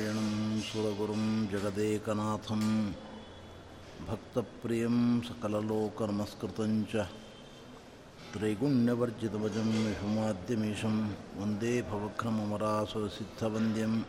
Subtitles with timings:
[0.00, 0.28] നാരായണം
[0.66, 2.62] സുരഗുറും ജഗദേകനാഥം
[4.06, 4.96] ഭക്തപ്രിയം
[5.26, 7.04] സകലലോകനമസ്കൃതം ച
[8.30, 9.68] ത്രൈഗുണ്യവർജിതവചം
[11.36, 14.06] വന്ദേ ഭവക്രമമരാസുരസിദ്ധവന്ദ്യം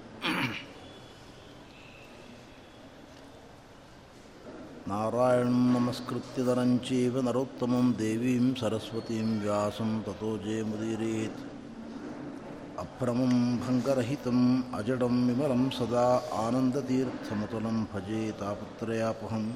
[4.88, 11.51] നാരായണം നമസ്കൃത്യതരം ചൈവ നരോത്തമം ദേവീം സരസ്വതീം വ്യാസം തതോ ജയമുദീരേത്
[12.81, 13.33] जयमुदीरेत् अभ्रमं
[13.65, 14.45] भङ्गरहितम्
[14.79, 16.05] अजडं विमलं सदा
[16.45, 19.49] आनन्दतीर्थमतुलं भजे तापत्रयापहम्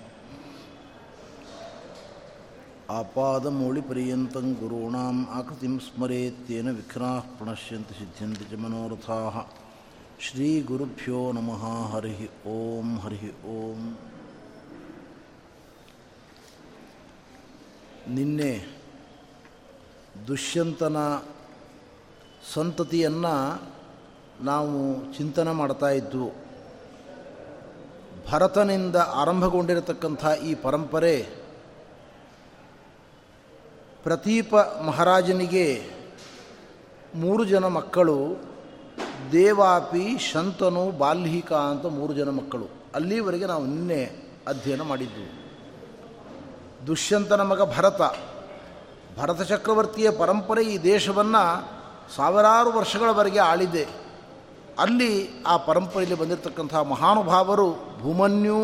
[2.99, 9.37] आपादमौलिपर्यन्तं गुरूणाम् आकृतिं स्मरेत्तेन विघ्नाः प्रणश्यन्ति सिद्ध्यन्ति च मनोरथाः
[10.27, 11.63] श्रीगुरुभ्यो नमः
[11.93, 13.91] हरिः ॐ हरिः ॐ
[18.17, 18.53] ನಿನ್ನೆ
[20.29, 20.99] ದುಷ್ಯಂತನ
[22.54, 23.62] ಸಂತತಿಯನ್ನು
[24.42, 26.32] ನಾವು ಚಿಂತನೆ ಮಾಡ್ತಾ ಇದ್ವು
[28.32, 31.46] ಭರತನಿಂದ ಆರಂಭಗೊಂಡಿರತಕ್ಕಂಥ ಈ ಪರಂಪರೆ
[34.04, 35.90] ಪ್ರತೀಪ ಮಹಾರಾಜನಿಗೆ
[37.16, 38.18] ಮೂರು ಜನ ಮಕ್ಕಳು,
[39.32, 42.68] ದೇವಾಪಿ, ಶಂತನು, ಬಾಲ್ಹಿಕ ಅಂತ ಮೂರು ಜನ ಮಕ್ಕಳು.
[42.96, 44.04] ಅಲ್ಲಿವರೆಗೆ ನಾವು ನಿನ್ನೆ
[44.48, 45.46] ಅಧ್ಯಯನ ಮಾಡಿದ್ದು.
[46.88, 48.02] ದುಷ್ಯಂತನ ಮಗ ಭರತ.
[49.20, 51.75] ಭರತ ಚಕ್ರವರ್ತಿಯ ಪರಂಪರೆ ಈ ದೇಶವನ್ನು
[52.16, 53.88] ಸಾವಿರಾರು ವರ್ಷಗಳವರೆಗೆ ಆಳಿದೆ
[54.80, 57.72] ಅಲ್ಲಿ ಆ ಪರಂಪರೆಯಲ್ಲಿ ಬಂದಿರತಕ್ಕಂಥ ಮಹಾನುಭಾವರು
[58.02, 58.62] ಭೂಮನ್ಯು,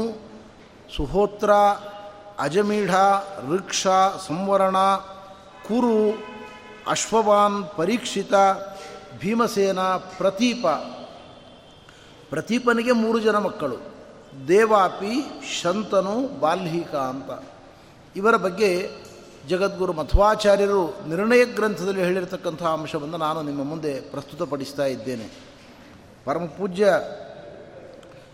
[0.95, 1.53] ಸುಹೋತ್ರ,
[2.39, 2.95] ಅಜಮೀಢ
[3.47, 3.88] ವೃಕ್ಷ
[4.27, 4.77] ಸಂವರಣ,
[5.67, 6.17] ಕುರು,
[6.88, 8.33] ಅಶ್ವವಾನ್, ಪರೀಕ್ಷಿತ,
[9.19, 10.67] ಭೀಮಸೇನ, ಪ್ರತೀಪ.
[12.29, 13.77] ಪ್ರತೀಪನಿಗೆ ಮೂರು ಜನ ಮಕ್ಕಳು,
[14.47, 17.43] ದೇವಾಪಿ, ಶಂತನು, ಬಾಲ್ಹಿಕ ಅಂತ.
[18.16, 18.89] ಇವರ ಬಗ್ಗೆ
[19.47, 25.40] ಜಗದ್ಗುರು ಮಧ್ವಾಚಾರ್ಯರು ನಿರ್ಣಯ ಗ್ರಂಥದಲ್ಲಿ ಹೇಳಿರತಕ್ಕಂಥ ಅಂಶವನ್ನು ನಾನು ನಿಮ್ಮ ಮುಂದೆ ಪ್ರಸ್ತುತಪಡಿಸ್ತಾ ಇದ್ದೇನೆ.
[26.25, 26.94] ಪರಮ ಪೂಜ್ಯ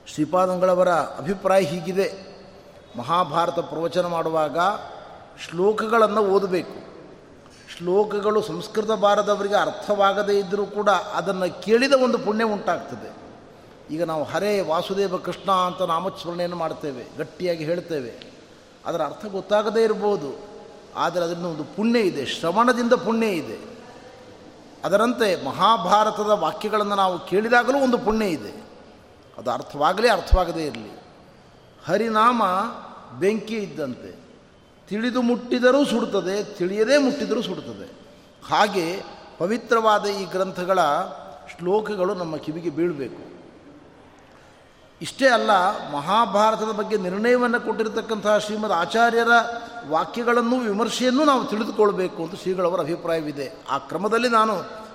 [0.07, 2.13] ಶ್ರೀಪಾದಂಗಳವರ ಅಭಿಪ್ರಾಯ ಹೀಗಿದೆ.
[2.97, 4.57] ಮಹಾಭಾರತ ಪ್ರವಚನ ಮಾಡುವಾಗ
[5.49, 6.87] ಶ್ಲೋಕಗಳನ್ನು ಓದಬೇಕು.
[7.77, 13.17] ಶ್ಲೋಕಗಳು ಸಂಸ್ಕೃತ ಬಾರದವರಿಗೆ ಅರ್ಥವಾಗದೇ ಇದ್ದರೂ ಕೂಡ ಅದನ್ನು ಕೇಳಿದ ಒಂದು ಪುಣ್ಯ ಉಂಟಾಗ್ತದೆ.
[13.95, 18.33] ಈಗ ನಾವು ಹರೇ ವಾಸುದೇವ ಕೃಷ್ಣ ಅಂತ ನಾಮಸ್ಮರಣೆಯನ್ನು ಮಾಡ್ತೇವೆ, ಗಟ್ಟಿಯಾಗಿ ಹೇಳ್ತೇವೆ.
[18.85, 20.46] ಅದರ ಅರ್ಥ ಗೊತ್ತಾಗದೇ ಇರ್ಬೋದು.
[20.97, 23.57] ಆದರೆ ಅದರಿಂದ ಒಂದು ಪುಣ್ಯ ಇದೆ, ಶ್ರವಣದಿಂದ ಪುಣ್ಯ ಇದೆ.
[24.85, 28.63] ಅದರಂತೆ ಮಹಾಭಾರತದ ವಾಕ್ಯಗಳನ್ನು ನಾವು ಕೇಳಿದಾಗಲೂ ಒಂದು ಪುಣ್ಯ ಇದೆ.
[29.37, 30.99] ಅದು ಅರ್ಥವಾಗಲೇ, ಅರ್ಥವಾಗದೇ ಇರಲಿ.
[31.85, 32.43] ಹರಿನಾಮ
[33.19, 34.27] ಬೆಂಕಿ ಇದ್ದಂತೆ.
[34.89, 37.91] ತಿಳಿದು ಮುಟ್ಟಿದರೂ ಸುಡುತ್ತದೆ ತಿಳಿಯದೇ ಮುಟ್ಟಿದರೂ ಸುಡುತ್ತದೆ
[38.49, 39.03] ಹಾಗೆ
[39.37, 40.79] ಪವಿತ್ರವಾದ ಈ ಗ್ರಂಥಗಳ
[41.57, 43.36] ಶ್ಲೋಕಗಳು ನಮ್ಮ ಕಿವಿಗೆ ಬೀಳಬೇಕು.
[45.01, 45.51] ಇಷ್ಟೇ ಅಲ್ಲ,
[45.91, 49.27] ಮಹಾಭಾರತದ ಬಗ್ಗೆ ನಿರ್ಣಯವನ್ನು ಕೊಟ್ಟಿರತಕ್ಕಂತಹ ಶ್ರೀಮದ್ ಆಚಾರ್ಯರ
[49.87, 53.53] ವಾಕ್ಯಗಳನ್ನು ವಿಮರ್ಶೆಯನ್ನು ನಾವು ತಿಳಿದುಕೊಳ್ಬೇಕು ಅಂತ ಶ್ರೀಗಳವರ ಅಭಿಪ್ರಾಯವಿದೆ.
[53.69, 54.53] ಆ ಕ್ರಮದಲ್ಲಿ ನಾನು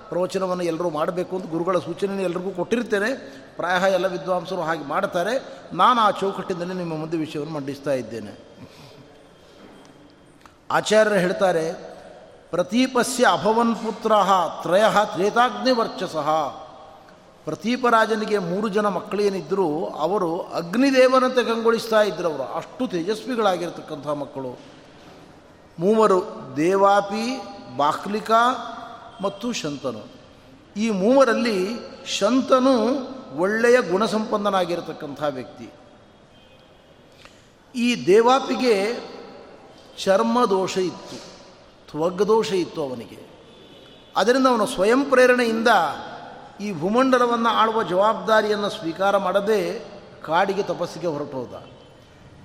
[0.09, 3.15] ಪ್ರವಚನವನ್ನು ಎಲ್ಲರೂ ಮಾಡಬೇಕು ಅಂತ ಗುರುಗಳ ಸೂಚನೆಯನ್ನು ಎಲ್ರಿಗೂ ಕೊಟ್ಟಿರ್ತೇನೆ.
[3.57, 5.59] ಪ್ರಾಯ ಎಲ್ಲ ವಿದ್ವಾಂಸರು ಹಾಗೆ ಮಾಡ್ತಾರೆ.
[5.73, 8.39] ನಾನು ಆ ಚೌಕಟ್ಟಿನಲ್ಲಿ ನಿಮ್ಮ ಮುಂದೆ ವಿಷಯವನ್ನು ಮಂಡಿಸ್ತಾ ಇದ್ದೇನೆ.
[10.71, 11.73] ಆಚಾರ್ಯರು ಹೇಳ್ತಾರೆ,
[12.51, 14.13] ಪ್ರತೀಪಸ್ಯ ಅಭವನ್ ಪುತ್ರ
[14.63, 16.62] ತ್ರಯ ತ್ರೇತಾಗ್ನಿವರ್ಚಸಃ.
[17.45, 22.43] ಪ್ರತೀಪರಾಜನಿಗೆ ಮೂರು ಜನ ಮಕ್ಕಳೇನಿದ್ದರೂ ಅವರು ಅಗ್ನಿದೇವನಂತೆ ಕಂಗೊಳಿಸ್ತಾ ಇದ್ದರು ಅವರು.
[22.43, 24.59] ಅಷ್ಟು ತೇಜಸ್ವಿಗಳಾಗಿರ್ತಕ್ಕಂಥ ಮಕ್ಕಳು.
[25.79, 26.25] ಮೂವರು
[26.57, 27.41] ದೇವಾಪಿ,
[27.77, 28.69] ಬಾಕ್ಲಿಕಾ
[29.23, 30.23] ಮತ್ತು ಶಂತನು.
[30.77, 31.69] ಈ ಮೂವರಲ್ಲಿ
[32.19, 32.77] ಶಂತನು
[33.39, 35.71] ಒಳ್ಳೆಯ ಗುಣಸಂಪನ್ನನಾಗಿರತಕ್ಕಂಥ ವ್ಯಕ್ತಿ.
[37.75, 39.01] ಈ ದೇವಾಪಿಗೆ
[40.05, 41.17] ಚರ್ಮ ದೋಷ ಇತ್ತು
[41.91, 43.33] ತ್ವಗ್ದೋಷ ಇತ್ತು ಅವನಿಗೆ.
[44.17, 45.69] ಅದರಿಂದ ಅವನು ಸ್ವಯಂ ಪ್ರೇರಣೆಯಿಂದ
[46.61, 49.79] ಈ ಭೂಮಂಡಲವನ್ನು ಆಳುವ ಜವಾಬ್ದಾರಿಯನ್ನು ಸ್ವೀಕಾರ ಮಾಡದೆ
[50.27, 51.55] ಕಾಡಿಗೆ ತಪಸ್ಸಿಗೆ ಹೊರಟೋದ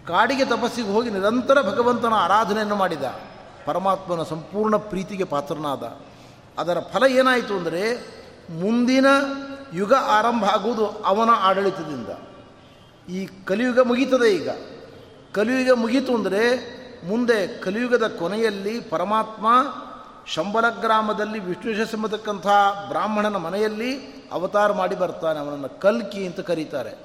[0.07, 3.03] ಕಾಡಿಗೆ ತಪಸ್ಸಿಗೆ ಹೋಗಿ ನಿರಂತರ ಭಗವಂತನ ಆರಾಧನೆಯನ್ನು ಮಾಡಿದ.
[3.65, 5.97] ಪರಮಾತ್ಮನ ಸಂಪೂರ್ಣ ಪ್ರೀತಿಗೆ ಪಾತ್ರನಾದ.
[6.57, 7.95] ಅದರ ಫಲ ಏನಾಯಿತು ಅಂದರೆ
[8.49, 9.05] ಮುಂದಿನ
[9.73, 12.09] ಯುಗ ಆರಂಭ ಆಗುವುದು ಅವನ ಆಡಳಿತದಿಂದ.
[13.11, 14.49] ಈ ಕಲಿಯುಗ ಮುಗೀತದೆ ಈಗ.
[15.33, 16.77] ಕಲಿಯುಗ ಮುಗೀತು ಅಂದರೆ
[17.07, 19.47] ಮುಂದೆ ಕಲಿಯುಗದ ಕೊನೆಯಲ್ಲಿ ಪರಮಾತ್ಮ
[20.33, 22.47] ಶಂಬಲ ಗ್ರಾಮದಲ್ಲಿ ವಿಷ್ಣುಶಸಂಬತಕ್ಕಂಥ
[22.87, 26.97] ಬ್ರಾಹ್ಮಣನ ಮನೆಯಲ್ಲಿ ಅವತಾರ ಮಾಡಿ ಬರ್ತಾನೆ, ಅವನನ್ನು ಕಲ್ಕಿ ಅಂತ ಕರೀತಾರೆ.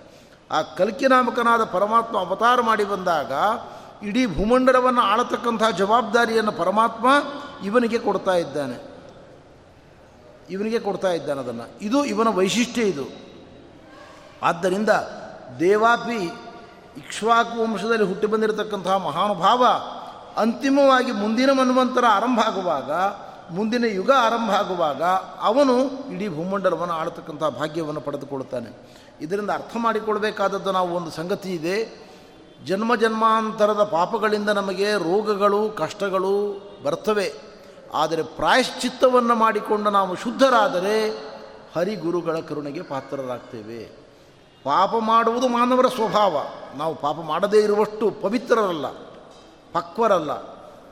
[0.50, 3.32] ಆ ಕಲ್ಕಿ ನಾಮಕನಾದ ಪರಮಾತ್ಮ ಅವತಾರ ಮಾಡಿ ಬಂದಾಗ
[4.06, 7.06] ಇಡೀ ಭೂಮಂಡಲವನ್ನು ಆಳತಕ್ಕಂಥ ಜವಾಬ್ದಾರಿಯನ್ನು ಪರಮಾತ್ಮ
[7.64, 8.92] ಇವನಿಗೆ ಕೊಡ್ತಾ ಇದ್ದಾನೆ.
[10.50, 11.64] ಇವನಿಗೆ ಕೊಡ್ತಾ ಇದ್ದಾನೆ ಅದನ್ನು.
[11.80, 13.04] ಇದು ಇವನ ವೈಶಿಷ್ಟ್ಯ ಇದು.
[14.42, 14.88] ಆದ್ದರಿಂದ
[15.60, 16.24] ದೇವಾಪಿ
[16.96, 19.66] ಇಕ್ಷ್ವಾಕು ವಂಶದಲ್ಲಿ ಹುಟ್ಟಿ ಬಂದಿರತಕ್ಕಂತಹ ಮಹಾನುಭಾವ
[20.36, 22.92] ಅಂತಿಮವಾಗಿ ಮುಂದಿನ ಮನ್ವಂತರ ಆರಂಭ ಆಗುವಾಗ,
[23.54, 25.02] ಮುಂದಿನ ಯುಗ ಆರಂಭ ಆಗುವಾಗ
[25.40, 29.02] ಅವನು ಇಡೀ ಭೂಮಂಡಲವನ್ನು ಆಳತಕ್ಕಂಥ ಭಾಗ್ಯವನ್ನು ಪಡೆದುಕೊಳ್ಳುತ್ತಾನೆ.
[29.20, 32.02] ಇದರಿಂದ ಅರ್ಥ ಮಾಡಿಕೊಳ್ಬೇಕಾದದ್ದು ನಾವು ಒಂದು ಸಂಗತಿ ಇದೆ.
[32.64, 37.32] ಜನ್ಮ ಜನ್ಮಾಂತರದ ಪಾಪಗಳಿಂದ ನಮಗೆ ರೋಗಗಳು, ಕಷ್ಟಗಳು ಬರ್ತವೆ.
[37.94, 41.10] ಆದರೆ ಪ್ರಾಯಶ್ಚಿತ್ತವನ್ನು ಮಾಡಿಕೊಂಡು ನಾವು ಶುದ್ಧರಾದರೆ
[41.76, 44.02] ಹರಿಗುರುಗಳ ಕರುಣೆಗೆ ಪಾತ್ರರಾಗ್ತೇವೆ.
[44.64, 46.36] ಪಾಪ ಮಾಡುವುದು ಮಾನವರ ಸ್ವಭಾವ.
[46.76, 49.11] ನಾವು ಪಾಪ ಮಾಡದೇ ಇರುವಷ್ಟು ಪವಿತ್ರರಲ್ಲ.
[49.72, 50.30] ಪಕ್ವರಲ್ಲ.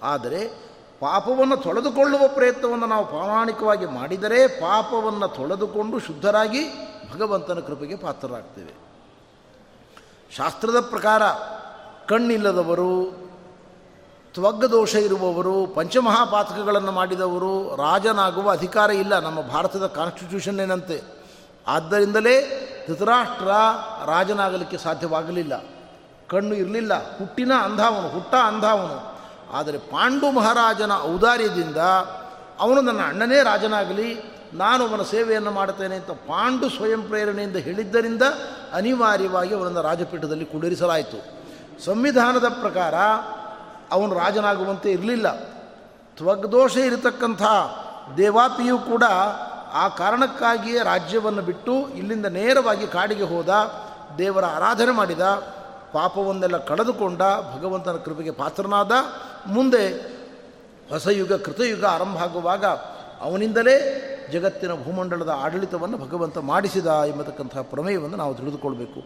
[0.02, 6.60] ಆದರೆ ಪಾಪವನ್ನು ತೊಳೆದುಕೊಳ್ಳುವ ಪ್ರಯತ್ನವನ್ನು ನಾವು ಪ್ರಾಮಾಣಿಕವಾಗಿ ಮಾಡಿದರೆ ಪಾಪವನ್ನು ತೊಳೆದುಕೊಂಡು ಶುದ್ಧರಾಗಿ
[7.14, 8.90] ಭಗವಂತನ ಕೃಪೆಗೆ ಪಾತ್ರರಾಗ್ತೇವೆ.
[10.36, 11.22] ಶಾಸ್ತ್ರದ ಪ್ರಕಾರ
[12.08, 13.04] ಕಣ್ಣಿಲ್ಲದವರು,
[14.34, 19.18] ತ್ವಗ್ಗದೋಷ ಇರುವವರು, ಪಂಚಮಹಾಪಾತಕಗಳನ್ನು ಮಾಡಿದವರು, ರಾಜನಾಗುವ ಅಧಿಕಾರ ಇಲ್ಲ.
[19.18, 21.02] ನಮ್ಮ ಭಾರತದ ಕಾನ್ಸ್ಟಿಟ್ಯೂಷನ್ ಏನಂತೆ?
[21.66, 23.48] ಆದ್ದರಿಂದಲೇ ಧೃತರಾಷ್ಟ್ರ
[24.06, 25.79] ರಾಜನಾಗಲಿಕ್ಕೆ ಸಾಧ್ಯವಾಗಲಿಲ್ಲ.
[26.30, 27.18] ಕಣ್ಣು ಇರಲಿಲ್ಲ.
[27.18, 28.98] ಹುಟ್ಟಿನ ಅಂಧಾವನು, ಹುಟ್ಟ ಅಂಧಾವನು.
[29.56, 31.76] ಆದರೆ ಪಾಂಡು ಮಹಾರಾಜನ ಔದಾರ್ಯದಿಂದ
[32.60, 38.22] ಅವನು ನನ್ನ ಅಣ್ಣನೇ ರಾಜನಾಗಲಿ, ನಾನು ಅವನ ಸೇವೆಯನ್ನು ಮಾಡುತ್ತೇನೆ ಅಂತ ಪಾಂಡು ಸ್ವಯಂ ಪ್ರೇರಣೆಯಿಂದ ಹೇಳಿದ್ದರಿಂದ
[38.72, 41.18] ಅನಿವಾರ್ಯವಾಗಿ ಅವನನ್ನು ರಾಜಪೀಠದಲ್ಲಿ ಕುಳ್ಳಿರಿಸಲಾಯಿತು
[41.84, 42.94] ಸಂವಿಧಾನದ ಪ್ರಕಾರ
[43.90, 45.38] ಅವನು ರಾಜನಾಗುವಂತೆ ಇರಲಿಲ್ಲ.
[46.16, 47.42] ತ್ವಗ್ದೋಷ ಇರತಕ್ಕಂಥ
[48.16, 49.04] ದೇವಾಪಿಯು ಕೂಡ
[49.72, 53.48] ಆ ಕಾರಣಕ್ಕಾಗಿಯೇ ರಾಜ್ಯವನ್ನು ಬಿಟ್ಟು ಇಲ್ಲಿಂದ ನೇರವಾಗಿ ಕಾಡಿಗೆ ಹೋದ
[54.18, 55.20] ದೇವರ ಆರಾಧನೆ ಮಾಡಿದ.
[55.92, 57.22] ಪಾಪವನ್ನೆಲ್ಲ ಕಳೆದುಕೊಂಡ
[57.54, 58.92] ಭಗವಂತನ ಕೃಪೆಗೆ ಪಾತ್ರನಾದ,
[59.46, 59.84] ಮುಂದೆ
[60.90, 62.64] ಹೊಸ ಯುಗ, ಕೃತಯುಗ ಆರಂಭ ಆಗುವಾಗ
[63.20, 63.76] ಅವನಿಂದಲೇ
[64.32, 69.00] ಜಗತ್ತಿನ ಭೂಮಂಡಲದ ಆಡಳಿತವನ್ನು ಭಗವಂತ ಮಾಡಿಸಿದ ಎಂಬತಕ್ಕಂತಹ ಪ್ರಮೇಯವನ್ನು ನಾವು ತಿಳಿದುಕೊಳ್ಬೇಕು.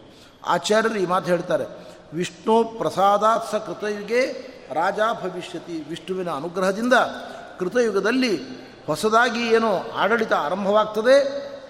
[0.47, 1.65] ಆಚಾರ್ಯರು ಈ ಮಾತು ಹೇಳ್ತಾರೆ,
[2.13, 4.21] ವಿಷ್ಣು ಪ್ರಸಾದಾತ್ ಸ ಕೃತಯುಗೆ
[4.73, 5.75] ರಾಜ ಭವಿಷ್ಯತಿ.
[5.89, 6.93] ವಿಷ್ಣುವಿನ ಅನುಗ್ರಹದಿಂದ
[7.59, 8.33] ಕೃತಯುಗದಲ್ಲಿ
[8.87, 11.17] ಹೊಸದಾಗಿ ಏನೋ ಆಡಳಿತ ಆರಂಭವಾಗ್ತದೆ,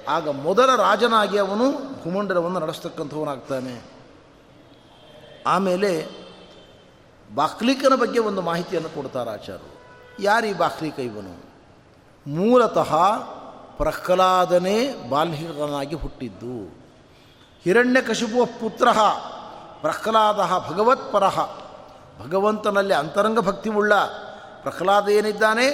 [0.06, 1.68] ಆಗ ಮೊದಲ ರಾಜನಾಗಿ ಅವನು
[2.04, 3.95] ಭೂಮಂಡಲವನ್ನು ನಡೆಸ್ತಕ್ಕಂಥವನಾಗ್ತಾನೆ.
[5.46, 6.08] ಆಮೇಲೆ
[7.36, 9.76] ಬಾಕ್ಲಿಕನ ಬಗ್ಗೆ ಒಂದು ಮಾಹಿತಿಯನ್ನು ಕೊಡ್ತಾರೆ ಆಚಾರ್ಯರು.
[10.24, 11.44] ಯಾರು ಈ ಬಾಕ್ಲಿಕ ಇವನು
[12.28, 12.96] ಮೂಲತಃ
[13.78, 16.78] ಪ್ರಹ್ಲಾದನೇ ಬಾಲ್ಯನಾಗಿ ಹುಟ್ಟಿದ್ದು.
[17.64, 18.88] ಹಿರಣ್ಯಕಶಿಪುವ ಪುತ್ರ
[19.82, 21.24] ಪ್ರಹ್ಲಾದ ಭಗವತ್ಪರ
[22.26, 23.96] ಭಗವಂತನಲ್ಲಿ ಅಂತರಂಗ ಭಕ್ತಿ ಉಳ್ಳ
[24.62, 25.68] ಪ್ರಹ್ಲಾದ ಏನಿದ್ದಾನೆ?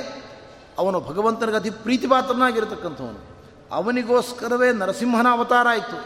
[0.78, 3.32] ಅವನು ಭಗವಂತನಿಗೆ ಅತಿ ಪ್ರೀತಿಪಾತ್ರನಾಗಿರತಕ್ಕಂಥವನು.
[3.72, 6.00] ಅವನಿಗೋಸ್ಕರವೇ ನರಸಿಂಹನ ಅವತಾರ ಆಯಿತು.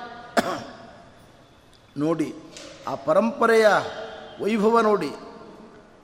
[1.98, 2.36] ನೋಡಿ
[2.88, 3.68] ಆ ಪರಂಪರೆಯ
[4.42, 5.10] ವೈಭವ ನೋಡಿ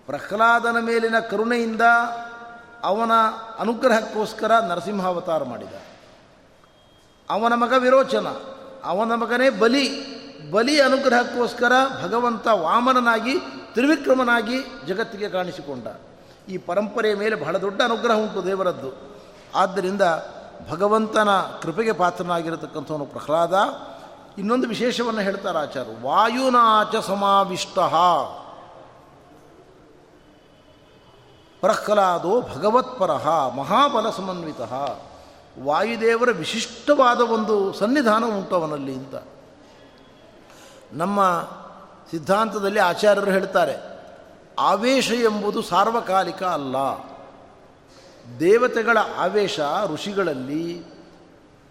[0.05, 1.81] ಪ್ರಹ್ಲಾದನ ಮೇಲಿನ ಕರುಣೆಯಿಂದ
[2.83, 3.11] ಅವನ
[3.59, 5.73] ಅನುಗ್ರಹಕ್ಕೋಸ್ಕರ ನರಸಿಂಹಾವತಾರ ಮಾಡಿದ.
[7.29, 8.27] ಅವನ ಮಗ ವಿರೋಚನ,
[8.83, 10.11] ಅವನ ಮಗನೇ ಬಲಿ
[10.51, 11.71] ಬಲಿ ಅನುಗ್ರಹಕ್ಕೋಸ್ಕರ
[12.03, 13.39] ಭಗವಂತ ವಾಮನನಾಗಿ,
[13.73, 15.87] ತ್ರಿವಿಕ್ರಮನಾಗಿ ಜಗತ್ತಿಗೆ ಕಾಣಿಸಿಕೊಂಡ.
[16.49, 19.19] ಈ ಪರಂಪರೆಯ ಮೇಲೆ ಬಹಳ ದೊಡ್ಡ ಅನುಗ್ರಹ ಉಂಟು ದೇವರದ್ದು.
[19.55, 20.01] ಆದ್ದರಿಂದ
[20.71, 21.29] ಭಗವಂತನ
[21.61, 23.53] ಕೃಪೆಗೆ ಪಾತ್ರನಾಗಿರತಕ್ಕಂಥವನು ಪ್ರಹ್ಲಾದ.
[24.37, 27.79] ಇನ್ನೊಂದು ವಿಶೇಷವನ್ನು ಹೇಳ್ತಾರೆ ಆಚಾರ್ಯ ವಾಯುನಾಚ ಸಮಾವಿಷ್ಟ.
[31.61, 33.11] ಪ್ರಹ್ಲಾದೋ ಭಗವತ್ಪರ
[33.49, 34.61] ಮಹಾಬಲ ಸಮನ್ವಿತ.
[35.63, 39.15] ವಾಯುದೇವರ ವಿಶಿಷ್ಟವಾದ ಒಂದು ಸನ್ನಿಧಾನ ಉಂಟು ಅವನಲ್ಲಿ ಅಂತ.
[40.93, 41.49] ನಮ್ಮ
[42.11, 43.75] ಸಿದ್ಧಾಂತದಲ್ಲಿ ಆಚಾರ್ಯರು ಹೇಳ್ತಾರೆ,
[44.59, 46.75] ಆವೇಶ ಎಂಬುದು ಸಾರ್ವಕಾಲಿಕ ಅಲ್ಲ.
[48.39, 49.59] ದೇವತೆಗಳ ಆವೇಶ
[49.93, 50.85] ಋಷಿಗಳಲ್ಲಿ,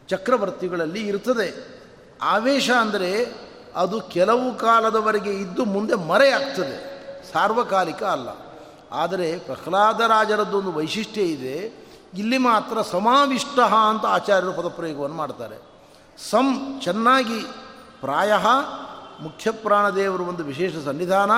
[0.09, 1.80] ಚಕ್ರವರ್ತಿಗಳಲ್ಲಿ ಇರ್ತದೆ.
[2.21, 3.35] ಆವೇಶ ಅಂದರೆ
[3.77, 6.91] ಅದು ಕೆಲವು ಕಾಲದವರೆಗೆ ಇದ್ದು ಮುಂದೆ ಮರೆಯಾಗ್ತದೆ.
[7.33, 8.29] ಸಾರ್ವಕಾಲಿಕ ಅಲ್ಲ.
[8.93, 11.81] ಆದರೆ ಪ್ರಹ್ಲಾದರಾಜರದ್ದೊಂದು ವೈಶಿಷ್ಟ್ಯ ಇದೆ.
[12.15, 15.63] ಇಲ್ಲಿ ಮಾತ್ರ ಸಮಾವಿಷ್ಟ ಅಂತ ಆಚಾರ್ಯರು ಪದಪ್ರಯೋಗವನ್ನು ಮಾಡ್ತಾರೆ.
[16.31, 17.41] ಸಂ ಚೆನ್ನಾಗಿ
[18.01, 18.33] ಪ್ರಾಯ
[19.21, 21.31] ಮುಖ್ಯ ಪ್ರಾಣದೇವರು ಒಂದು ವಿಶೇಷ ಸನ್ನಿಧಾನ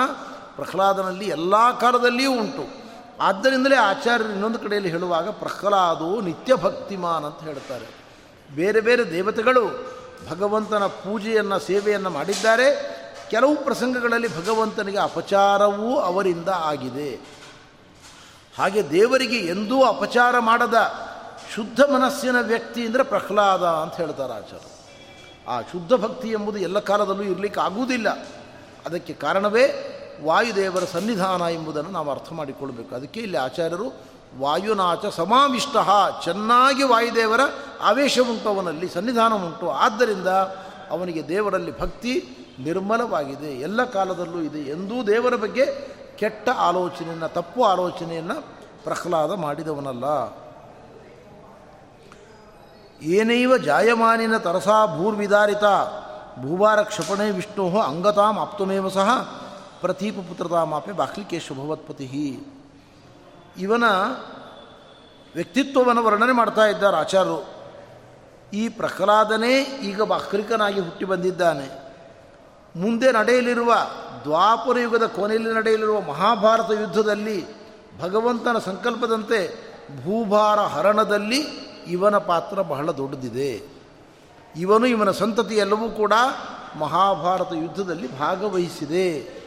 [0.57, 2.83] ಪ್ರಹ್ಲಾದನಲ್ಲಿ ಎಲ್ಲ ಕಾಲದಲ್ಲಿಯೂ ಉಂಟು.
[3.21, 7.87] ಆದ್ದರಿಂದಲೇ ಆಚಾರ್ಯರು ಇನ್ನೊಂದು ಕಡೆಯಲ್ಲಿ ಹೇಳುವಾಗ ಪ್ರಹ್ಲಾದು ನಿತ್ಯ ಭಕ್ತಿಮಾನ್ ಅಂತ ಹೇಳ್ತಾರೆ.
[8.55, 9.93] ಬೇರೆ ಬೇರೆ ದೇವತೆಗಳು
[10.31, 12.93] ಭಗವಂತನ ಪೂಜೆಯನ್ನು, ಸೇವೆಯನ್ನು ಮಾಡಿದ್ದಾರೆ.
[13.31, 17.15] ಕೆಲವು ಪ್ರಸಂಗಗಳಲ್ಲಿ ಭಗವಂತನಿಗೆ ಅಪಚಾರವೂ ಅವರಿಂದ ಆಗಿದೆ.
[18.59, 20.75] ಹಾಗೆ ದೇವರಿಗೆ ಎಂದೂ ಅಪಚಾರ ಮಾಡದ
[21.55, 24.61] ಶುದ್ಧ ಮನಸ್ಸಿನ ವ್ಯಕ್ತಿ ಅಂದರೆ ಪ್ರಹ್ಲಾದ ಅಂತ ಹೇಳ್ತಾರೆ ಆಚಾರ
[25.49, 28.09] ಆ ಶುದ್ಧ ಭಕ್ತಿ ಎಂಬುದು ಎಲ್ಲ ಕಾಲದಲ್ಲೂ ಇರಲಿಕ್ಕೆ ಆಗುವುದಿಲ್ಲ.
[28.87, 29.89] ಅದಕ್ಕೆ ಕಾರಣವೇ
[30.25, 32.95] ವಾಯುದೇವರ ಸನ್ನಿಧಾನ ಎಂಬುದನ್ನು ನಾವು ಅರ್ಥ ಮಾಡಿಕೊಳ್ಬೇಕು.
[32.95, 35.77] ಅದಕ್ಕೆ ಇಲ್ಲಿ ಆಚಾರ್ಯರು ವಾಯುನಾಚ ಸಮಾವಿಷ್ಟ.
[36.25, 37.41] ಚೆನ್ನಾಗಿ ವಾಯುದೇವರ
[37.83, 40.27] ಆವೇಶ ಉಂಟು ಅವನಲ್ಲಿ ಸನ್ನಿಧಾನ ಉಂಟು ಆದ್ದರಿಂದ
[40.91, 43.61] ಅವನಿಗೆ ದೇವರಲ್ಲಿ ಭಕ್ತಿ ನಿರ್ಮಲವಾಗಿದೆ.
[43.61, 45.65] ಎಲ್ಲ ಕಾಲದಲ್ಲೂ ಇದೆ ಎಂದೂ ದೇವರ ಬಗ್ಗೆ
[46.17, 48.43] ಕೆಟ್ಟ ಆಲೋಚನೆಯನ್ನು, ತಪ್ಪು ಆಲೋಚನೆಯನ್ನು
[48.85, 50.05] ಪ್ರಹ್ಲಾದ ಮಾಡಿದವನಲ್ಲ.
[53.03, 55.65] ಏನೈವ ಜಾಯಮಾನಿನ ತರಸಾ ಭೂರ್ವಿದಾರಿತ
[56.43, 59.09] ಭೂಭಾರ ಕ್ಷಪಣೆ ವಿಷ್ಣು ಅಂಗತಾಂ ಆಪ್ತಮೇವ ಸಹ
[59.81, 62.47] ಪ್ರತೀಪ ಪುತ್ರತಾಮಾಪೆ ಬಾಹ್ಲಿಕೇಶ ಭಗವತ್ಪತಿ.
[63.59, 63.85] ಇವನ
[65.35, 67.63] ವ್ಯಕ್ತಿತ್ವವನ್ನು ವರ್ಣನೆ ಮಾಡ್ತಾ ಇದ್ದಾರೆ ಆಚಾರ್ಯರು.
[68.53, 71.83] ಈ ಪ್ರಹ್ಲಾದನೇ ಈಗ ಬಾಕ್ರಿಕನಾಗಿ ಹುಟ್ಟಿ ಬಂದಿದ್ದಾನೆ.
[72.77, 73.75] ಮುಂದೆ ನಡೆಯಲಿರುವ
[74.25, 77.47] ದ್ವಾಪರ ಯುಗದ ಕೊನೆಯಲ್ಲಿ ನಡೆಯಲಿರುವ ಮಹಾಭಾರತ ಯುದ್ಧದಲ್ಲಿ
[78.01, 79.73] ಭಗವಂತನ ಸಂಕಲ್ಪದಂತೆ
[80.05, 81.39] ಭೂಭಾರ ಹರಣದಲ್ಲಿ
[81.87, 83.83] ಇವನ ಪಾತ್ರ ಬಹಳ ದೊಡ್ಡದಿದೆ.
[84.57, 86.13] ಇವನು ಇವನ ಸಂತತಿ ಎಲ್ಲವೂ ಕೂಡ
[86.79, 89.42] ಮಹಾಭಾರತ ಯುದ್ಧದಲ್ಲಿ ಭಾಗವಹಿಸಿದೆ.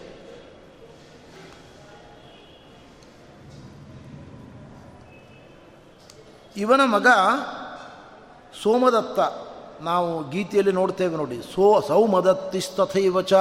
[6.58, 7.08] ಇವನ ಮಗ
[8.64, 9.20] ಸೋಮದತ್ತ.
[9.84, 11.38] ನಾವು ಗೀತೆಯಲ್ಲಿ ನೋಡ್ತೇವೆ ನೋಡಿ.
[11.56, 13.34] ಸೋ ಸೌಮದತ್ತಿಸ್ತಥೈವ ಚ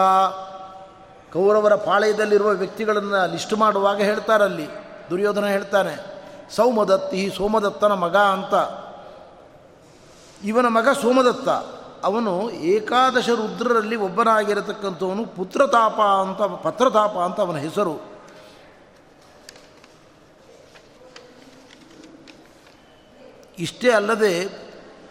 [1.33, 4.67] ಕೌರವರ ಪಾಳಯದಲ್ಲಿರುವ ವ್ಯಕ್ತಿಗಳನ್ನು ಲಿಸ್ಟ್ ಮಾಡುವಾಗ ಹೇಳ್ತಾರಲ್ಲಿ
[5.11, 5.95] ದುರ್ಯೋಧನ ಹೇಳ್ತಾನೆ,
[6.57, 8.55] ಸೌಮದತ್ತಿ ಸೋಮದತ್ತನ ಮಗ ಅಂತ.
[10.45, 11.49] ಇವನ ಮಗ ಸೋಮದತ್ತ.
[12.05, 18.14] ಅವನು ಏಕಾದಶ ರುದ್ರರಲ್ಲಿ ಒಬ್ಬನಾಗಿರತಕ್ಕಂಥವನು ಪುತ್ರತಾಪ ಅಂತ, ಪತ್ರತಾಪ ಅಂತ ಅವನ ಹೆಸರು.
[23.59, 24.65] ಇಷ್ಟೇ ಅಲ್ಲದೆ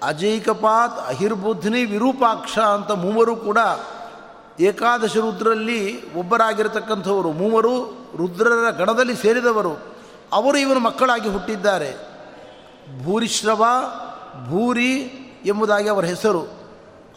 [0.04, 3.58] ಅಜೈಕಪಾತ್ ಅಹಿರ್ಬುದ್ಧನಿ ವಿರೂಪಾಕ್ಷ ಅಂತ ಮೂವರು ಕೂಡ
[4.60, 7.32] ಏಕಾದಶ ರುದ್ರಲ್ಲಿ ಒಬ್ಬರಾಗಿರತಕ್ಕಂಥವರು.
[7.32, 7.84] ಮೂವರು
[8.18, 9.80] ರುದ್ರರ ಗಣದಲ್ಲಿ ಸೇರಿದವರು.
[10.34, 11.94] ಅವರು ಇವನು ಮಕ್ಕಳಾಗಿ ಹುಟ್ಟಿದ್ದಾರೆ.
[13.06, 13.66] ಭೂರಿಶ್ರವ,
[14.50, 14.96] ಭೂರಿ
[15.46, 16.54] ಎಂಬುದಾಗಿ ಅವರ ಹೆಸರು.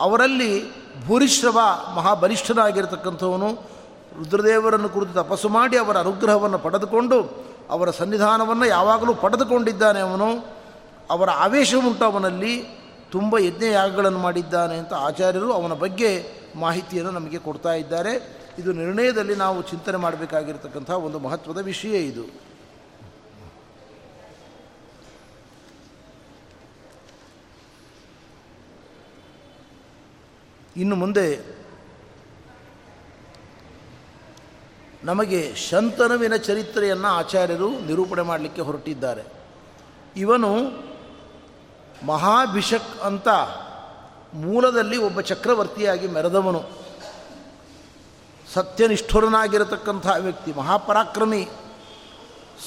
[0.00, 0.70] ಅವರಲ್ಲಿ
[1.06, 1.58] ಭೂರಿಶ್ರವ
[1.96, 3.48] ಮಹಾಬಲಿಷ್ಠನಾಗಿರ್ತಕ್ಕಂಥವನು.
[4.18, 10.55] ರುದ್ರದೇವರನ್ನು ಕುರಿತು ತಪಸ್ಸು ಮಾಡಿ ಅವರ ಅನುಗ್ರಹವನ್ನು ಪಡೆದುಕೊಂಡು ಅವರ ಸನ್ನಿಧಾನವನ್ನು ಯಾವಾಗಲೂ ಪಡೆದುಕೊಂಡಿದ್ದಾನೆ ಅವನು.
[11.10, 12.62] ಅವರ ಆವೇಶ ಉಂಟು ಅವನಲ್ಲಿ,
[13.10, 16.24] ತುಂಬ ಯಜ್ಞಯಾಗಗಳನ್ನು ಮಾಡಿದ್ದಾನೆ ಅಂತ ಆಚಾರ್ಯರು ಅವನ ಬಗ್ಗೆ
[16.56, 18.46] ಮಾಹಿತಿಯನ್ನು ನಮಗೆ ಕೊಡ್ತಾ ಇದ್ದಾರೆ.
[18.58, 22.46] ಇದು ನಿರ್ಣಯದಲ್ಲಿ ನಾವು ಚಿಂತನೆ ಮಾಡಬೇಕಾಗಿರ್ತಕ್ಕಂಥ ಒಂದು ಮಹತ್ವದ ವಿಷಯ ಇದು.
[30.76, 31.56] ಇನ್ನು ಮುಂದೆ
[35.04, 39.22] ನಮಗೆ ಶಂತನುವಿನ ಚರಿತ್ರೆಯನ್ನು ಆಚಾರ್ಯರು ನಿರೂಪಣೆ ಮಾಡಲಿಕ್ಕೆ ಹೊರಟಿದ್ದಾರೆ.
[40.16, 40.86] ಇವನು
[42.04, 43.28] ಮಹಾಭಿಷಕ್ ಅಂತ
[44.34, 46.64] ಮೂಲದಲ್ಲಿ ಒಬ್ಬ ಚಕ್ರವರ್ತಿಯಾಗಿ ಮೆರೆದವನು.
[48.54, 51.48] ಸತ್ಯನಿಷ್ಠುರನಾಗಿರತಕ್ಕಂಥ ವ್ಯಕ್ತಿ, ಮಹಾಪರಾಕ್ರಮಿ.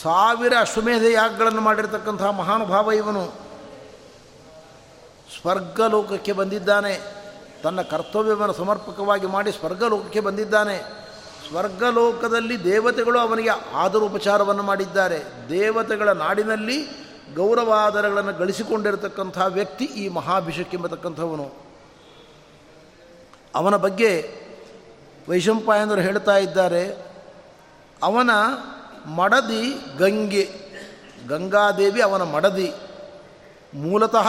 [0.01, 3.25] ಸಾವಿರ ಅಶ್ವಮೇಧ ಯಾಗಗಳನ್ನು ಮಾಡಿರತಕ್ಕಂಥ ಮಹಾನುಭಾವ ಇವನು.
[5.41, 7.19] ಸ್ವರ್ಗಲೋಕಕ್ಕೆ ಬಂದಿದ್ದಾನೆ.
[7.63, 10.77] ತನ್ನ ಕರ್ತವ್ಯವನ್ನು ಸಮರ್ಪಕವಾಗಿ ಮಾಡಿ ಸ್ವರ್ಗಲೋಕಕ್ಕೆ ಬಂದಿದ್ದಾನೆ.
[11.50, 15.24] ಸ್ವರ್ಗಲೋಕದಲ್ಲಿ ದೇವತೆಗಳು ಅವನಿಗೆ ಆದರೋಪಚಾರವನ್ನು ಮಾಡಿದ್ದಾರೆ.
[15.50, 21.51] ದೇವತೆಗಳ ನಾಡಿನಲ್ಲಿ ಗೌರವಾದರಗಳನ್ನು ಗಳಿಸಿಕೊಂಡಿರತಕ್ಕಂಥ ವ್ಯಕ್ತಿ ಈ ಮಹಾಭಿಷಕ್ ಎಂಬತಕ್ಕಂಥವನು.
[23.55, 24.33] ಅವನ ಬಗ್ಗೆ
[25.29, 26.98] ವೈಶಂಪಾಯನರು ಹೇಳ್ತಾ ಇದ್ದಾರೆ,
[28.03, 28.29] ಅವನ
[29.05, 30.50] ಮಡದಿ ಗಂಗೆ,
[31.27, 32.74] ಗಂಗಾದೇವಿ ಅವನ ಮಡದಿ.
[33.74, 34.27] ಮೂಲತಃ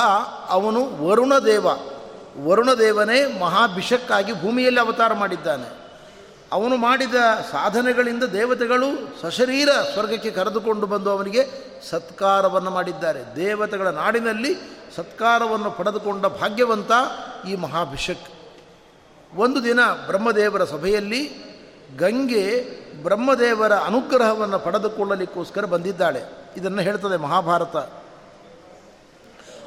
[0.48, 1.66] ಅವನು ವರುಣದೇವ,
[2.44, 5.79] ವರುಣದೇವನೇ ಮಹಾಭಿಷಕ್ಕಾಗಿ ಭೂಮಿಯಲ್ಲಿ ಅವತಾರ ಮಾಡಿದ್ದಾನೆ.
[6.52, 7.14] ಅವನು ಮಾಡಿದ
[7.52, 13.36] ಸಾಧನೆಗಳಿಂದ ದೇವತೆಗಳು ಸಶರೀರ ಸ್ವರ್ಗಕ್ಕೆ ಕರೆದುಕೊಂಡು ಬಂದು ಅವನಿಗೆ ಸತ್ಕಾರವನ್ನು ಮಾಡಿದ್ದಾರೆ.
[13.36, 14.54] ದೇವತೆಗಳ ನಾಡಿನಲ್ಲಿ
[14.96, 16.90] ಸತ್ಕಾರವನ್ನು ಪಡೆದುಕೊಂಡ ಭಾಗ್ಯವಂತ
[17.48, 18.28] ಈ ಮಹಾಭಿಷಕ್.
[19.36, 21.50] ಒಂದು ದಿನ ಬ್ರಹ್ಮದೇವರ ಸಭೆಯಲ್ಲಿ
[21.98, 22.68] ಗಂಗೆ
[23.02, 26.22] ಬ್ರಹ್ಮದೇವರ ಅನುಗ್ರಹವನ್ನು ಪಡೆದುಕೊಳ್ಳಲಿಕ್ಕೋಸ್ಕರ ಬಂದಿದ್ದಾಳೆ.
[26.56, 27.76] ಇದನ್ನು ಹೇಳ್ತದೆ ಮಹಾಭಾರತ.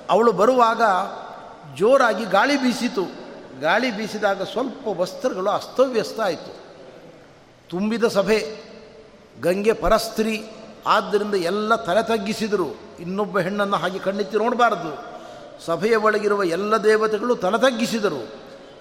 [0.10, 0.82] ಅವಳು ಬರುವಾಗ
[1.76, 3.04] ಜೋರಾಗಿ ಗಾಳಿ ಬೀಸಿತು.
[3.62, 6.63] ಗಾಳಿ ಬೀಸಿದಾಗ ಸ್ವಲ್ಪ ವಸ್ತ್ರಗಳು ಅಸ್ತವ್ಯಸ್ತ ಆಯಿತು.
[7.74, 8.64] ತುಂಬಿದ ಸಭೆ,
[9.42, 10.50] ಗಂಗೆ ಪರಸ್ತ್ರೀ
[10.88, 12.76] ಆದ್ದರಿಂದ ಎಲ್ಲ ತಲೆ ತಗ್ಗಿಸಿದರು.
[13.00, 15.14] ಇನ್ನೊಬ್ಬ ಹೆಣ್ಣನ್ನು ಹಾಗೆ ಕಣ್ಣೆತ್ತಿ ನೋಡಬಾರ್ದು.
[15.66, 18.28] ಸಭೆಯ ಒಳಗಿರುವ ಎಲ್ಲ ದೇವತೆಗಳು ತಲೆ ತಗ್ಗಿಸಿದರು.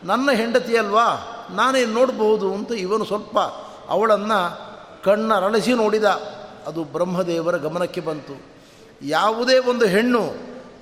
[0.04, 1.06] ನನ್ನ ಹೆಂಡತಿ ಅಲ್ವಾ?
[1.50, 3.38] ನಾನೇ ನೋಡಬಹುದು ಅಂತ ಇವನು ಸ್ವಲ್ಪ
[3.88, 4.58] ಅವಳನ್ನು
[5.04, 6.04] ಕಣ್ಣರಳಿಸಿ ನೋಡಿದ.
[6.66, 8.42] ಅದು ಬ್ರಹ್ಮದೇವರ ಗಮನಕ್ಕೆ ಬಂತು.
[9.02, 10.20] ಯಾವುದೇ ಒಂದು ಹೆಣ್ಣು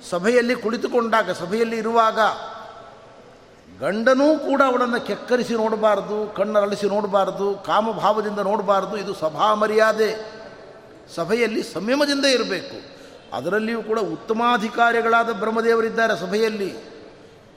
[0.09, 2.19] ಸಭೆಯಲ್ಲಿ ಕುಳಿತುಕೊಂಡಾಗ, ಸಭೆಯಲ್ಲಿ ಇರುವಾಗ
[3.81, 10.41] ಗಂಡನೂ ಕೂಡ ಅವಳನ್ನು ಕೆಕ್ಕರಿಸಿ ನೋಡಬಾರ್ದು, ಕಣ್ಣರಳಿಸಿ ನೋಡಬಾರ್ದು, ಕಾಮಭಾವದಿಂದ ನೋಡಬಾರ್ದು, ಇದು ಸಭಾ ಮರ್ಯಾದೆ.
[11.15, 13.01] ಸಭೆಯಲ್ಲಿ ಸಂಯಮದಿಂದ ಇರಬೇಕು.
[13.35, 16.75] ಅದರಲ್ಲಿಯೂ ಕೂಡ ಉತ್ತಮಾಧಿಕಾರಿಗಳಾದ ಬ್ರಹ್ಮದೇವರಿದ್ದಾರೆ ಸಭೆಯಲ್ಲಿ.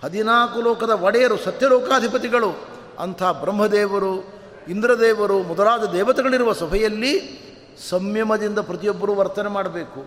[0.04, 4.34] ಹದಿನಾಲ್ಕು ಲೋಕದ ಒಡೆಯರು, ಸತ್ಯಲೋಕಾಧಿಪತಿಗಳು, ಅಂಥ ಬ್ರಹ್ಮದೇವರು,
[4.68, 7.44] ಇಂದ್ರದೇವರು ಮೊದಲಾದ ದೇವತೆಗಳಿರುವ ಸಭೆಯಲ್ಲಿ
[7.88, 10.06] ಸಂಯಮದಿಂದ ಪ್ರತಿಯೊಬ್ಬರೂ ವರ್ತನೆ ಮಾಡಬೇಕು.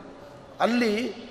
[0.59, 1.26] ಅಲ್ಲಿ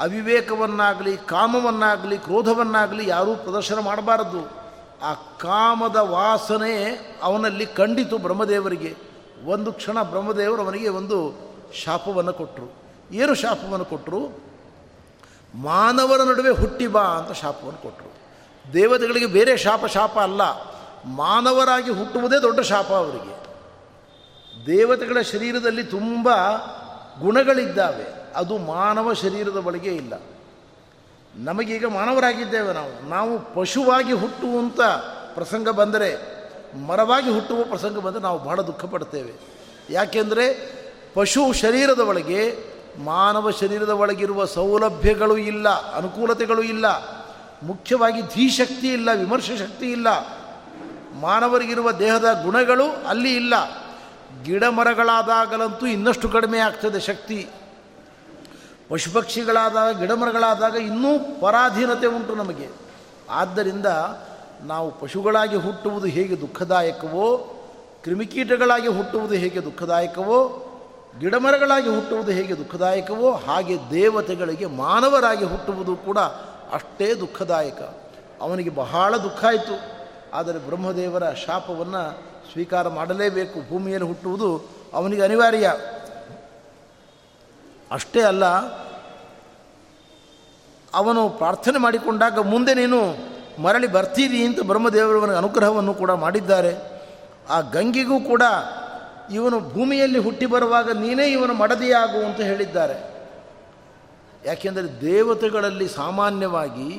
[0.00, 4.60] ಅವಿವೇಕವನ್ನಾಗಲಿ, ಕಾಮವನ್ನಾಗಲಿ, ಕ್ರೋಧವನ್ನಾಗಲಿ ಯಾರೂ ಪ್ರದರ್ಶನ ಮಾಡಬಾರದು.
[5.02, 6.84] ಆ ಕಾಮದ ವಾಸನೆ
[7.22, 8.96] ಅವನಲ್ಲಿ ಕಂಡಿತು ಬ್ರಹ್ಮದೇವರಿಗೆ.
[9.46, 11.38] ಒಂದು ಕ್ಷಣ ಬ್ರಹ್ಮದೇವರು ಅವನಿಗೆ ಒಂದು
[11.84, 12.72] ಶಾಪವನ್ನು ಕೊಟ್ಟರು
[13.12, 14.50] ಏನು ಶಾಪವನ್ನು ಕೊಟ್ಟರು
[15.54, 18.10] ಮಾನವರ ನಡುವೆ ಹುಟ್ಟಿ ಬಾ ಅಂತ ಶಾಪವನ್ನು ಕೊಟ್ಟರು
[18.72, 20.42] ದೇವತೆಗಳಿಗೆ ಬೇರೆ ಶಾಪ ಶಾಪ ಅಲ್ಲ.
[21.04, 23.40] ಮಾನವರಾಗಿ ಹುಟ್ಟುವುದೇ ದೊಡ್ಡ ಶಾಪ ಅವರಿಗೆ.
[24.66, 26.28] ದೇವತೆಗಳ ಶರೀರದಲ್ಲಿ ತುಂಬ
[27.20, 28.19] ಗುಣಗಳಿದ್ದಾವೆ.
[28.34, 30.12] ಅದು ಮಾನವ ಶರೀರದ ಒಳಗೆ ಇಲ್ಲ.
[31.36, 33.08] ನಮಗೀಗ ಮಾನವರಾಗಿದ್ದೇವೆ ನಾವು.
[33.08, 34.80] ನಾವು ಪಶುವಾಗಿ ಹುಟ್ಟುವಂಥ
[35.34, 36.40] ಪ್ರಸಂಗ ಬಂದರೆ,
[36.86, 39.32] ಮರವಾಗಿ ಹುಟ್ಟುವ ಪ್ರಸಂಗ ಬಂದರೆ ನಾವು ಬಹಳ ದುಃಖ ಪಡ್ತೇವೆ.
[39.90, 40.74] ಯಾಕೆಂದರೆ
[41.14, 42.58] ಪಶು ಶರೀರದ ಒಳಗೆ,
[43.04, 46.86] ಮಾನವ ಶರೀರದ ಒಳಗಿರುವ ಸೌಲಭ್ಯಗಳು ಇಲ್ಲ, ಅನುಕೂಲತೆಗಳು ಇಲ್ಲ,
[47.62, 50.08] ಮುಖ್ಯವಾಗಿ ಧೀಶಕ್ತಿ ಇಲ್ಲ, ವಿಮರ್ಶೆ ಶಕ್ತಿ ಇಲ್ಲ,
[51.20, 53.54] ಮಾನವರಿಗಿರುವ ದೇಹದ ಗುಣಗಳು ಅಲ್ಲಿ ಇಲ್ಲ.
[54.42, 57.48] ಗಿಡ ಮರಗಳಾದಾಗಲಂತೂ ಇನ್ನಷ್ಟು ಕಡಿಮೆ ಆಗ್ತದೆ ಶಕ್ತಿ.
[58.90, 62.68] ಪಶುಪಕ್ಷಿಗಳಾದಾಗ, ಗಿಡಮರಗಳಾದಾಗ ಇನ್ನೂ ಪರಾಧೀನತೆ ಉಂಟು ನಮಗೆ.
[63.30, 63.86] ಆದ್ದರಿಂದ
[64.62, 67.56] ನಾವು ಪಶುಗಳಾಗಿ ಹುಟ್ಟುವುದು ಹೇಗೆ ದುಃಖದಾಯಕವೋ,
[68.02, 70.66] ಕ್ರಿಮಿಕೀಟಗಳಾಗಿ ಹುಟ್ಟುವುದು ಹೇಗೆ ದುಃಖದಾಯಕವೋ,
[71.18, 76.18] ಗಿಡಮರಗಳಾಗಿ ಹುಟ್ಟುವುದು ಹೇಗೆ ದುಃಖದಾಯಕವೋ, ಹಾಗೆ ದೇವತೆಗಳಿಗೆ ಮಾನವರಾಗಿ ಹುಟ್ಟುವುದು ಕೂಡ
[76.72, 77.82] ಅಷ್ಟೇ ದುಃಖದಾಯಕ.
[78.40, 80.00] ಅವನಿಗೆ ಬಹಳ ದುಃಖ ಆಯಿತು.
[80.34, 82.18] ಆದರೆ ಬ್ರಹ್ಮದೇವರ ಶಾಪವನ್ನು
[82.52, 83.68] ಸ್ವೀಕಾರ ಮಾಡಲೇಬೇಕು.
[83.68, 85.74] ಭೂಮಿಯಲ್ಲಿ ಹುಟ್ಟುವುದು ಅವನಿಗೆ ಅನಿವಾರ್ಯ.
[87.90, 88.44] ಅಷ್ಟೇ ಅಲ್ಲ,
[90.94, 92.98] ಅವನು ಪ್ರಾರ್ಥನೆ ಮಾಡಿಕೊಂಡಾಗ ಮುಂದೆ ನೀನು
[93.62, 96.72] ಮರಳಿ ಬರ್ತೀರಿ ಅಂತ ಬ್ರಹ್ಮದೇವರವನಿಗೆ ಅನುಗ್ರಹವನ್ನು ಕೂಡ ಮಾಡಿದ್ದಾರೆ.
[97.50, 98.42] ಆ ಗಂಗೆಗೂ ಕೂಡ
[99.32, 102.96] ಇವನು ಭೂಮಿಯಲ್ಲಿ ಹುಟ್ಟಿ ಬರುವಾಗ ನೀನೇ ಇವನು ಮಡದಿಯಾಗು ಅಂತ ಹೇಳಿದ್ದಾರೆ.
[104.44, 106.90] ಯಾಕೆಂದರೆ ದೇವತೆಗಳಲ್ಲಿ ಸಾಮಾನ್ಯವಾಗಿ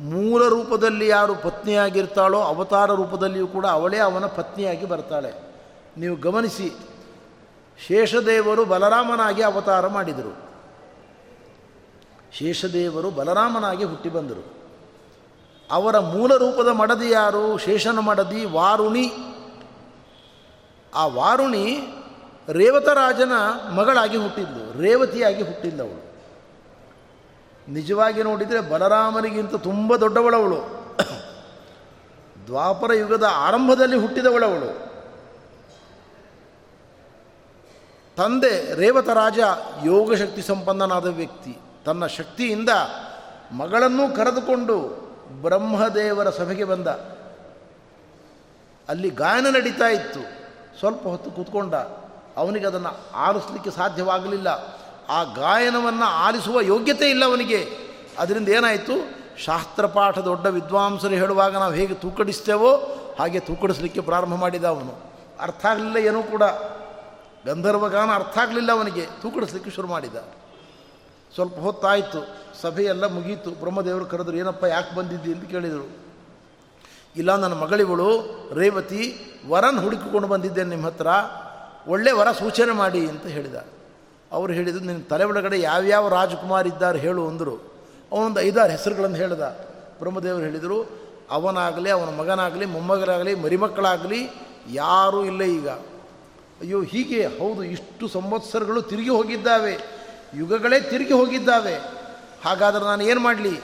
[0.00, 5.30] ಮೂಲ ರೂಪದಲ್ಲಿ ಯಾರು ಪತ್ನಿಯಾಗಿರ್ತಾಳೋ ಅವತಾರ ರೂಪದಲ್ಲಿಯೂ ಕೂಡ ಅವಳೇ ಅವನ ಪತ್ನಿಯಾಗಿ ಬರ್ತಾಳೆ.
[5.96, 6.68] ನೀವು ಗಮನಿಸಿ
[7.86, 10.50] ಶೇಷದೇವರು ಬಲರಾಮನಾಗಿ ಅವತಾರ ಮಾಡಿದರು.
[12.32, 14.60] ಶೇಷದೇವರು ಬಲರಾಮನಾಗಿ ಹುಟ್ಟಿ ಬಂದರು.
[15.70, 17.58] ಅವರ ಮೂಲ ರೂಪದ ಮಡದಿ ಯಾರು?
[17.58, 19.12] ಶೇಷನ ಮಡದಿ ವಾರುಣಿ.
[20.94, 21.80] ಆ ವಾರುಣಿ
[22.48, 23.32] ರೇವತರಾಜನ
[23.74, 26.10] ಮಗಳಾಗಿ ಹುಟ್ಟಿದ್ದು ರೇವತಿಯಾಗಿ ಹುಟ್ಟಿದ್ದವಳು
[27.72, 30.80] ನಿಜವಾಗಿ ನೋಡಿದರೆ ಬಲರಾಮನಿಗಿಂತ ತುಂಬ ದೊಡ್ಡವಳವಳು.
[32.46, 34.89] ದ್ವಾಪರ ಯುಗದ ಆರಂಭದಲ್ಲಿ ಹುಟ್ಟಿದವಳವಳು.
[38.20, 39.38] ತಂದೆ ರೇವತರಾಜ
[39.84, 41.58] ಯೋಗಶಕ್ತಿ ಸಂಪನ್ನನಾದ ವ್ಯಕ್ತಿ.
[41.84, 42.68] ತನ್ನ ಶಕ್ತಿಯಿಂದ
[43.52, 44.78] ಮಗಳನ್ನು ಕರೆದುಕೊಂಡು
[45.42, 46.86] ಬ್ರಹ್ಮದೇವರ ಸಭೆಗೆ ಬಂದ.
[48.88, 50.20] ಅಲ್ಲಿ ಗಾಯನ ನಡೀತಾ ಇತ್ತು.
[50.78, 51.74] ಸ್ವಲ್ಪ ಹೊತ್ತು ಕೂತ್ಕೊಂಡ.
[52.36, 54.76] ಅವನಿಗೆ ಅದನ್ನು ಆಲಿಸಲಿಕ್ಕೆ ಸಾಧ್ಯವಾಗಲಿಲ್ಲ.
[55.08, 57.68] ಆ ಗಾಯನವನ್ನು ಆಲಿಸುವ ಯೋಗ್ಯತೆ ಇಲ್ಲ ಅವನಿಗೆ.
[58.18, 58.92] ಅದರಿಂದ ಏನಾಯಿತು?
[59.44, 62.74] ಶಾಸ್ತ್ರಪಾಠ ದೊಡ್ಡ ವಿದ್ವಾಂಸರು ಹೇಳುವಾಗ ನಾವು ಹೇಗೆ ತೂಕಡಿಸ್ತೇವೋ
[63.18, 64.94] ಹಾಗೆ ತೂಕಡಿಸಲಿಕ್ಕೆ ಪ್ರಾರಂಭ ಮಾಡಿದ ಅವನು.
[65.40, 66.42] ಅರ್ಥ ಆಗಲಿಲ್ಲ ಏನೂ ಕೂಡ.
[67.46, 69.06] ಗಂಧರ್ವಗಾನ ಅರ್ಥ ಆಗಲಿಲ್ಲ ಅವನಿಗೆ.
[69.06, 70.16] ತೂಕಡಿಸ್ಲಿಕ್ಕೆ ಶುರು ಮಾಡಿದ.
[71.34, 72.40] ಸ್ವಲ್ಪ ಹೊತ್ತಾಯಿತು.
[72.60, 73.50] ಸಭೆಯೆಲ್ಲ ಮುಗೀತು.
[73.50, 75.32] ಬ್ರಹ್ಮದೇವರು ಕರೆದ್ರು, ಏನಪ್ಪ, ಯಾಕೆ ಬಂದಿದ್ದಿ?
[75.32, 75.88] ಅಂತ ಕೇಳಿದರು.
[77.16, 78.20] ಇಲ್ಲ, ನನ್ನ ಮಗಳಿವಳು
[78.54, 79.16] ರೇವತಿ
[79.48, 81.06] ವರನ್ ಹುಡುಕಿಕೊಂಡು ಬಂದಿದ್ದೇನೆ ನಿಮ್ಮ ಹತ್ರ.
[81.86, 83.54] ಒಳ್ಳೆ ವರ ಸೂಚನೆ ಮಾಡಿ ಅಂತ ಹೇಳಿದ.
[84.32, 87.56] ಅವರು ಹೇಳಿದರು ನಿನ್ನ ತಲೆ ಒಳಗಡೆ ಯಾವ್ಯಾವ ರಾಜಕುಮಾರ್ ಇದ್ದಾರೆ ಹೇಳು ಅಂದರು.
[88.12, 89.40] ಅವನೊಂದು ಐದಾರು ಹೆಸರುಗಳನ್ನು ಹೇಳಿದ.
[89.98, 91.00] ಬ್ರಹ್ಮದೇವರು ಹೇಳಿದರು,
[91.30, 94.28] ಅವನಾಗಲಿ, ಅವನ ಮಗನಾಗಲಿ ಮೊಮ್ಮಗನಾಗಲಿ ಮರಿಮಕ್ಕಳಾಗಲಿ
[94.70, 95.68] ಯಾರೂ ಇಲ್ಲ ಈಗ.
[96.60, 97.26] ಅಯ್ಯೋ, ಹೀಗೆ?
[97.26, 99.78] ಹೌದು, ಇಷ್ಟು ಸಂವತ್ಸರಗಳು ತಿರುಗಿ ಹೋಗಿದ್ದಾವೆ.
[100.34, 101.74] ಯುಗಗಳೇ ತಿರುಗಿ ಹೋಗಿದ್ದಾವೆ.
[102.44, 103.60] ಹಾಗಾದರೆ ನಾನು ಏನು ಮಾಡಲಿ?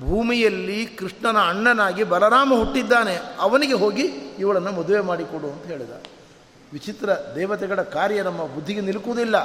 [0.00, 3.18] ಭೂಮಿಯಲ್ಲಿ ಕೃಷ್ಣನ ಅಣ್ಣನಾಗಿ ಬಲರಾಮ ಹುಟ್ಟಿದ್ದಾನೆ.
[3.38, 4.02] ಅವನಿಗೆ ಹೋಗಿ
[4.38, 5.90] ಇವಳನ್ನು ಮದುವೆ ಮಾಡಿಕೊಡು ಅಂತ ಹೇಳಿದ.
[6.72, 9.36] ವಿಚಿತ್ರ ದೇವತೆಗಳ ಕಾರ್ಯ ನಮ್ಮ ಬುದ್ಧಿಗೆ ನಿಲುಕುವುದಿಲ್ಲ.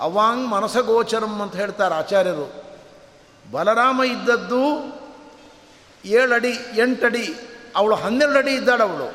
[0.00, 2.64] ಅವಾಂಗ್ ಮನಸಗೋಚರಂ ಅಂತ ಹೇಳ್ತಾರೆ ಆಚಾರ್ಯರು.
[3.52, 4.94] ಬಲರಾಮ ಇದ್ದದ್ದು
[6.04, 7.34] ಏಳಡಿ, ಎಂಟಡಿ,
[7.76, 9.14] ಅವಳು ಹನ್ನೆರಡು ಅಡಿ ಇದ್ದಾಳವಳು.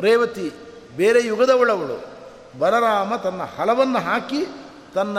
[0.00, 0.52] ರೇವತಿ,
[0.96, 2.15] ಬೇರೆ ಯುಗದವಳವಳು.
[2.58, 4.46] ಬಲರಾಮ ತನ್ನ ಹಲವನ್ನು ಹಾಕಿ
[4.94, 5.18] ತನ್ನ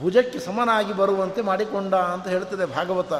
[0.00, 3.12] ಭುಜಕ್ಕೆ ಸಮನಾಗಿ ಬರುವಂತೆ ಮಾಡಿಕೊಂಡ ಅಂತ ಹೇಳ್ತದೆ ಭಾಗವತ.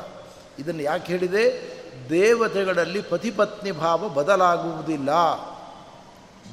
[0.59, 1.79] ಇದನ್ನು ಯಾಕೆ ಹೇಳಿದೆ?
[2.11, 5.11] ದೇವತೆಗಳಲ್ಲಿ ಪತಿಪತ್ನಿ ಭಾವ ಬದಲಾಗುವುದಿಲ್ಲ.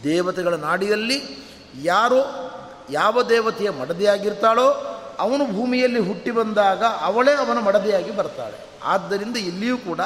[0.03, 1.45] ದೇವತೆಗಳ ನಾಡಿಯಲ್ಲಿ
[1.81, 2.51] ಯಾರು
[2.91, 8.65] ಯಾವ ದೇವತೆಯ ಮಡದಿಯಾಗಿರ್ತಾಳೋ ಅವನು ಭೂಮಿಯಲ್ಲಿ ಹುಟ್ಟಿ ಬಂದಾಗ ಅವಳೇ ಅವನ ಮಡದಿಯಾಗಿ ಬರ್ತಾಳೆ.
[8.83, 9.99] ಆದ್ದರಿಂದ ಇಲ್ಲಿಯೂ ಕೂಡ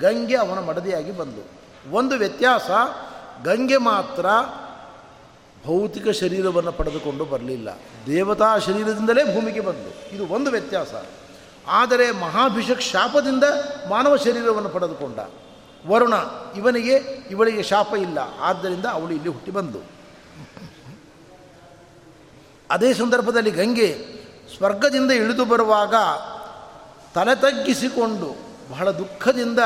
[0.00, 1.62] ಗಂಗೆ ಅವನ ಮಡದಿಯಾಗಿ ಬಂದು.
[1.96, 2.70] ಒಂದು ವ್ಯತ್ಯಾಸ,
[3.44, 4.26] ಗಂಗೆ ಮಾತ್ರ
[5.66, 7.78] ಭೌತಿಕ ಶರೀರವನ್ನು ಪಡೆದುಕೊಂಡು ಬರಲಿಲ್ಲ.
[8.06, 10.14] ದೇವತಾ ಶರೀರದಿಂದಲೇ ಭೂಮಿಗೆ ಬಂದು.
[10.14, 10.88] ಇದು ಒಂದು ವ್ಯತ್ಯಾಸ.
[11.66, 13.44] ಆದರೆ ಮಹಾಭಿಷಕ್ ಶಾಪದಿಂದ
[13.88, 15.18] ಮಾನವ ಶರೀರವನ್ನು ಪಡೆದುಕೊಂಡ.
[15.86, 16.12] ವರುಣ,
[16.56, 16.94] ಇವನಿಗೆ,
[17.30, 18.18] ಇವಳಿಗೆ ಶಾಪ ಇಲ್ಲ.
[18.40, 19.78] ಆದ್ದರಿಂದ ಅವಳು ಇಲ್ಲಿ ಹುಟ್ಟಿ ಬಂದು.
[22.70, 24.04] ಅದೇ ಸಂದರ್ಭದಲ್ಲಿ ಗಂಗೆ
[24.56, 25.94] ಸ್ವರ್ಗದಿಂದ ಇಳಿದು ಬರುವಾಗ
[27.14, 28.36] ತಲೆ ತಗ್ಗಿಸಿಕೊಂಡು
[28.70, 29.58] ಬಹಳ ದುಃಖದಿಂದ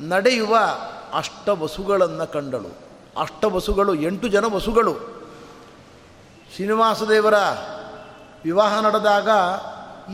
[0.00, 0.58] ನಡೆಯುವ
[1.12, 2.85] ಅಷ್ಟ ವಸುಗಳನ್ನು ಕಂಡಳು.
[3.16, 4.94] ಅಷ್ಟ ವಸುಗಳು, ಎಂಟು ಜನ ವಸುಗಳು.
[6.54, 7.34] ಶ್ರೀನಿವಾಸದೇವರ
[8.44, 9.28] ವಿವಾಹ ನಡೆದಾಗ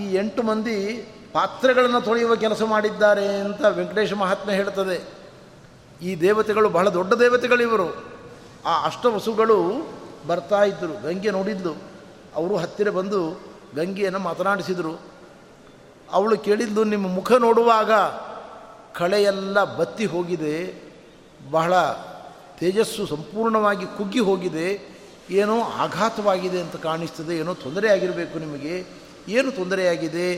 [0.00, 5.22] ಈ ಎಂಟು ಮಂದಿ ಪಾತ್ರೆಗಳನ್ನು ತೊಳೆಯುವ ಕೆಲಸ ಮಾಡಿದ್ದಾರೆ ಅಂತ ವೆಂಕಟೇಶ ಮಹಾತ್ಮೆ ಹೇಳ್ತದೆ.
[6.02, 8.04] ಈ ದೇವತೆಗಳು ಬಹಳ ದೊಡ್ಡ ದೇವತೆಗಳಿವರು
[8.66, 9.88] ಆ ಅಷ್ಟವಸುಗಳು
[10.26, 11.72] ಬರ್ತಾ ಇದ್ದರು ಗಂಗೆ ನೋಡಿದ್ಲು.
[12.34, 13.40] ಅವರು ಹತ್ತಿರ ಬಂದು
[13.76, 15.00] ಗಂಗೆಯನ್ನು ಮಾತನಾಡಿಸಿದರು.
[16.12, 17.92] ಅವಳು ಕೇಳಿದ್ದು ನಿಮ್ಮ ಮುಖ ನೋಡುವಾಗ
[18.94, 20.82] ಕಳೆಯೆಲ್ಲ ಬತ್ತಿ ಹೋಗಿದೆ.
[21.50, 21.74] ಬಹಳ
[22.58, 24.68] ತೇಜಸ್ಸು ಸಂಪೂರ್ಣವಾಗಿ ಕುಗ್ಗಿ ಹೋಗಿದೆ,
[25.30, 28.74] ಏನೋ ಆಘಾತವಾಗಿದೆ ಅಂತ ಕಾಣಿಸ್ತದೆ, ಏನೋ ತೊಂದರೆ ಆಗಿರಬೇಕು ನಿಮಗೆ,
[29.28, 30.28] ಏನು ತೊಂದರೆಯಾಗಿದೆ,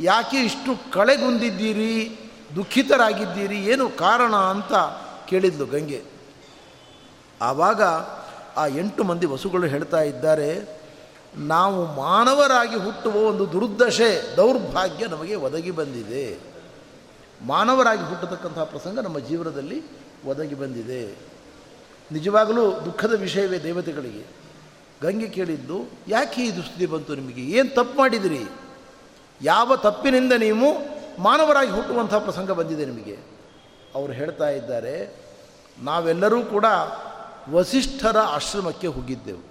[0.00, 1.94] ಯಾಕೆ ಇಷ್ಟು ಕಳೆಗುಂದಿದ್ದೀರಿ
[2.56, 4.72] ದುಃಖಿತರಾಗಿದ್ದೀರಿ, ಏನು ಕಾರಣ ಅಂತ
[5.30, 6.02] ಕೇಳಿದ್ಲು ಗಂಗೆ.
[7.40, 7.82] ಆವಾಗ
[8.56, 10.50] ಆ ಎಂಟು ಮಂದಿ ವಸುಗಳು ಹೇಳ್ತಾ ಇದ್ದಾರೆ,
[11.36, 16.24] ನಾವು ಮಾನವರಾಗಿ ಹುಟ್ಟುವ ಒಂದು ದುರ್ದಶೆ ದೌರ್ಭಾಗ್ಯ ನಮಗೆ ಒದಗಿ ಬಂದಿದೆ.
[17.46, 19.78] ಮಾನವರಾಗಿ ಹುಟ್ಟತಕ್ಕಂಥ ಪ್ರಸಂಗ ನಮ್ಮ ಜೀವನದಲ್ಲಿ
[20.26, 21.02] ಒದಗಿ ಬಂದಿದೆ.
[22.12, 24.24] ನಿಜವಾಗಲೂ ದುಃಖದ ವಿಷಯವೇ ದೇವತೆಗಳಿಗೆ.
[25.02, 27.42] ಗಂಗೆ ಕೇಳಿದ್ದು, ಯಾಕೆ ಈ ದುಸ್ಥಿತಿ ಬಂತು ನಿಮಗೆ?
[27.42, 28.48] ಏನು ತಪ್ಪು ಮಾಡಿದಿರಿ?
[29.42, 30.68] ಯಾವ ತಪ್ಪಿನಿಂದ ನೀವು
[31.22, 33.16] ಮಾನವರಾಗಿ ಹುಟ್ಟುವಂಥ ಪ್ರಸಂಗ ಬಂದಿದೆ ನಿಮಗೆ?
[33.94, 35.16] ಅವರು ಹೇಳ್ತಾ ಇದ್ದಾರೆ,
[35.78, 36.64] ನಾವೆಲ್ಲರೂ ಕೂಡ
[37.50, 39.42] ವಸಿಷ್ಠರ ಆಶ್ರಮಕ್ಕೆ ಹೋಗಿದ್ದೆವು.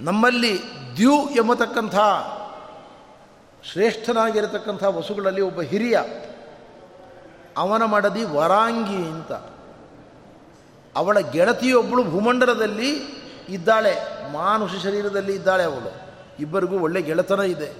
[0.00, 0.60] ನಮ್ಮಲ್ಲಿ
[0.96, 1.94] ದ್ಯು ಎಂಬತಕ್ಕಂಥ,
[3.72, 5.98] ಶ್ರೇಷ್ಠನಾಗಿರತಕ್ಕಂಥ ವಸುಗಳಲ್ಲಿ ಒಬ್ಬ ಹಿರಿಯ,
[7.56, 9.32] ಅವನ ಮಡದಿ ವರಾಂಗಿ ಅಂತ.
[10.96, 12.90] ಅವಳ ಗೆಳತಿಯೊಬ್ಬಳು ಭೂಮಂಡಲದಲ್ಲಿ
[13.48, 13.94] ಇದ್ದಾಳೆ,
[14.32, 15.90] ಮಾನುಷ ಶರೀರದಲ್ಲಿ ಇದ್ದಾಳೆ ಅವಳು.
[16.40, 17.70] ಇಬ್ಬರಿಗೂ ಒಳ್ಳೆ ಗೆಳೆತನ ಇದೆ.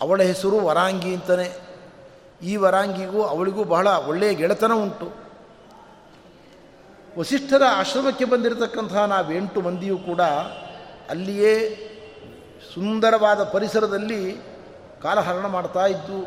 [0.00, 1.48] ಅವಳ ಹೆಸರು ವರಾಂಗಿ ಅಂತಲೇ
[2.42, 5.08] ಈ ವರಾಂಗಿಗೂ ಅವಳಿಗೂ ಬಹಳ ಒಳ್ಳೆಯ ಗೆಳೆತನ ಉಂಟು.
[7.18, 10.20] ವಸಿಷ್ಠರ ಆಶ್ರಮಕ್ಕೆ ಬಂದಿರತಕ್ಕಂತಹ ನಾವೆಂಟು ಮಂದಿಯೂ ಕೂಡ
[11.10, 11.54] ಅಲ್ಲಿಯೇ
[12.74, 14.20] ಸುಂದರವಾದ ಪರಿಸರದಲ್ಲಿ
[15.02, 16.18] ಕಾಲಹರಣ ಮಾಡ್ತಾ ಇದ್ದು,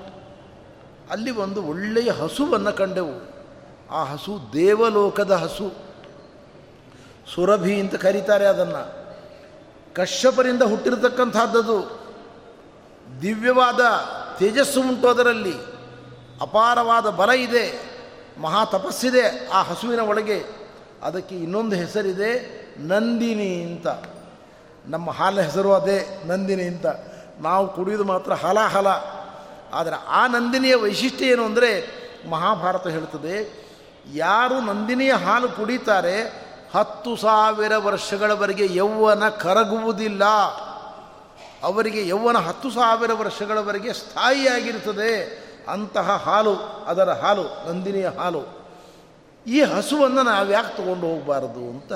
[1.12, 3.35] ಅಲ್ಲಿ ಒಂದು ಒಳ್ಳೆಯ ಹಸುವನ್ನು ಕಂಡೆವು.
[3.92, 5.74] ಆ ಹಸು ದೇವಲೋಕದ ಹಸು.
[7.36, 9.06] ಸುರಭಿ ಅಂತ ಕರೀತಾರೆ ಅದನ್ನು.
[9.94, 12.00] ಕಶ್ಯಪರಿಂದ ಹುಟ್ಟಿರತಕ್ಕಂಥದ್ದು
[13.22, 13.80] ದಿವ್ಯವಾದ
[14.40, 15.54] ತೇಜಸ್ಸು ಉಂಟು ಅದರಲ್ಲಿ.
[16.42, 17.96] ಅಪಾರವಾದ ಬಲ ಇದೆ.
[18.42, 20.44] ಮಹಾ ತಪಸ್ಸಿದೆ ಆ ಹಸುವಿನ ಒಳಗೆ.
[21.04, 23.88] ಅದಕ್ಕೆ ಇನ್ನೊಂದು ಹೆಸರಿದೆ ನಂದಿನಿ ಅಂತ.
[24.86, 26.86] ನಮ್ಮ ಹಾಲ ಹೆಸರು ಅದೇ, ನಂದಿನಿ ಅಂತ.
[27.40, 28.88] ನಾವು ಕುಡಿಯೋದು ಮಾತ್ರ ಹಲ ಹಲ
[29.74, 33.65] ಆದರೆ ಆ ನಂದಿನಿಯ ವೈಶಿಷ್ಟ್ಯ ಏನು ಅಂದರೆ ಮಹಾಭಾರತ ಹೇಳ್ತದೆ
[34.14, 40.26] ಯಾರು ನಂದಿನಿಯ ಹಾಲು ಕುಡಿತಾರೆ ಹತ್ತು ಸಾವಿರ ವರ್ಷಗಳವರೆಗೆ ಯೌವನ ಕರಗುವುದಿಲ್ಲ.
[41.64, 46.56] ಅವರಿಗೆ ಯೌವನ ಹತ್ತು ಸಾವಿರ ವರ್ಷಗಳವರೆಗೆ ಸ್ಥಾಯಿಯಾಗಿರ್ತದೆ ಅಂತಹ ಹಾಲು,
[46.88, 48.66] ಅದರ ಹಾಲು, ನಂದಿನಿಯ ಹಾಲು.
[49.48, 51.94] ಈ ಹಸುವನ್ನು ನಾವು ಯಾಕೆ ತಗೊಂಡು ಹೋಗಬಾರದು ಅಂತ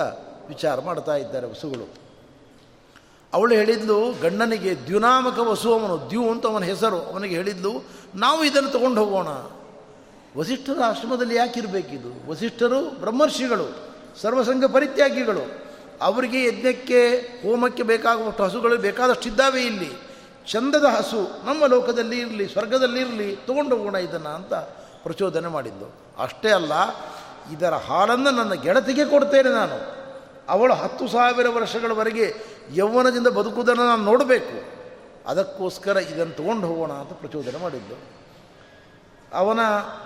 [0.47, 1.93] ವಿಚಾರ ಮಾಡ್ತಾ ಇದ್ದಾರೆ ಹಸುಗಳು.
[3.33, 7.01] ಅವಳು ಹೇಳಿದ್ಲು, ಗಂಡನಿಗೆ ದ್ಯುನಾಮಕ ವಸು, ಅವನು ದ್ಯು ಅಂತ ಅವನ ಹೆಸರು.
[7.01, 7.71] ಅವನಿಗೆ ಹೇಳಿದ್ಲು,
[8.15, 9.27] ನಾವು ಇದನ್ನು ತಗೊಂಡು ಹೋಗೋಣ.
[10.37, 12.29] ವಸಿಷ್ಠರ ಆಶ್ರಮದಲ್ಲಿ ಯಾಕಿರಬೇಕಿದು?
[12.29, 15.69] ವಸಿಷ್ಠರು, ಬ್ರಹ್ಮರ್ಷಿಗಳು, ಸರ್ವಸಂಗ ಪರಿತ್ಯಾಗಿಗಳು.
[16.01, 19.89] ಅವರಿಗೆ ಯಜ್ಞಕ್ಕೆ, ಹೋಮಕ್ಕೆ ಬೇಕಾಗುವಷ್ಟು ಹಸುಗಳು ಬೇಕಾದಷ್ಟು ಇದ್ದಾವೆ ಇಲ್ಲಿ.
[20.47, 24.53] ಚಂದದ ಹಸು ನಮ್ಮ ಲೋಕದಲ್ಲಿ ಇರಲಿ, ಸ್ವರ್ಗದಲ್ಲಿ ಇರಲಿ, ತಗೊಂಡು ಹೋಗೋಣ ಇದನ್ನು ಅಂತ
[25.03, 25.93] ಪ್ರಚೋದನೆ ಮಾಡಿದ್ದು.
[26.23, 26.71] ಅಷ್ಟೇ ಅಲ್ಲ,
[27.53, 29.99] ಇದರ ಹಾಲನ್ನು ನನ್ನ ಗೆಳತಿಗೆ ಕೊಡ್ತೇನೆ ನಾನು.
[30.49, 32.35] ಅವಳು ಹತ್ತು ಸಾವಿರ ವರ್ಷಗಳವರೆಗೆ
[32.73, 34.79] ಯೌವನದಿಂದ ಬದುಕುವುದನ್ನು ನಾನು ನೋಡಬೇಕು.
[35.29, 38.18] ಅದಕ್ಕೋಸ್ಕರ ಇದನ್ನು ತಗೊಂಡು ಹೋಗೋಣ ಅಂತ ಪ್ರಚೋದನೆ ಮಾಡಿದ್ದು.
[39.33, 39.59] ಅವನ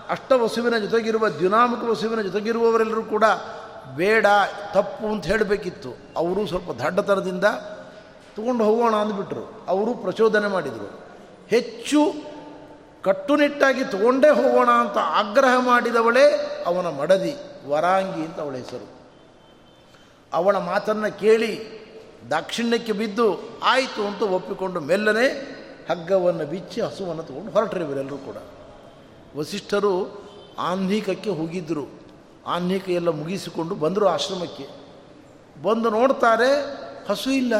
[0.09, 3.23] ಅಷ್ಟವಸುವಿನ ಜೊತೆಗಿರುವ ದ್ಯುನಾಮಕ ವಸುವಿನ ಜೊತೆಗಿರುವವರೆಲ್ಲರೂ ಕೂಡ
[3.95, 4.25] ಬೇಡ,
[4.73, 5.97] ತಪ್ಪು ಅಂತ ಹೇಳಬೇಕಿತ್ತು.
[6.17, 7.43] ಅವರು ಸ್ವಲ್ಪ ದಡ್ಡತನದಿಂದ
[8.35, 9.65] ತಗೊಂಡು ಹೋಗೋಣ ಅಂದ್ಬಿಟ್ರು.
[9.67, 11.01] ಅವರು ಪ್ರಚೋದನೆ ಮಾಡಿದರು.
[11.47, 12.13] ಹೆಚ್ಚು
[13.03, 16.25] ಕಟ್ಟುನಿಟ್ಟಾಗಿ ತಗೊಂಡೇ ಹೋಗೋಣ ಅಂತ ಆಗ್ರಹ ಮಾಡಿದವಳೇ
[16.65, 17.35] ಅವನ ಮಡದಿ,
[17.67, 18.87] ವರಾಂಗಿ ಅಂತ ಅವಳ ಹೆಸರು.
[20.33, 21.83] ಅವಳ ಮಾತನ್ನು ಕೇಳಿ
[22.29, 25.27] ದಾಕ್ಷಿಣ್ಯಕ್ಕೆ ಬಿದ್ದು, ಆಯಿತು ಅಂತ ಒಪ್ಪಿಕೊಂಡು ಮೆಲ್ಲನೆ
[25.89, 28.35] ಹಗ್ಗವನ್ನು ಬಿಚ್ಚಿ ಹಸುವನ್ನು ತಗೊಂಡು ಹೊರಟ್ರಿ ಇವರೆಲ್ಲರೂ ಕೂಡ.
[29.37, 30.23] ವಸಿಷ್ಠರು
[30.59, 31.89] ಆನ್ಹೀಕಕ್ಕೆ ಹೋಗಿದ್ದರು
[32.47, 34.67] ಆನ್ಹೀಕ ಎಲ್ಲ ಮುಗಿಸಿಕೊಂಡು ಬಂದರು ಆಶ್ರಮಕ್ಕೆ.
[35.63, 36.73] ಬಂದು ನೋಡ್ತಾರೆ,
[37.09, 37.53] ಹಸು ಇಲ್ಲ.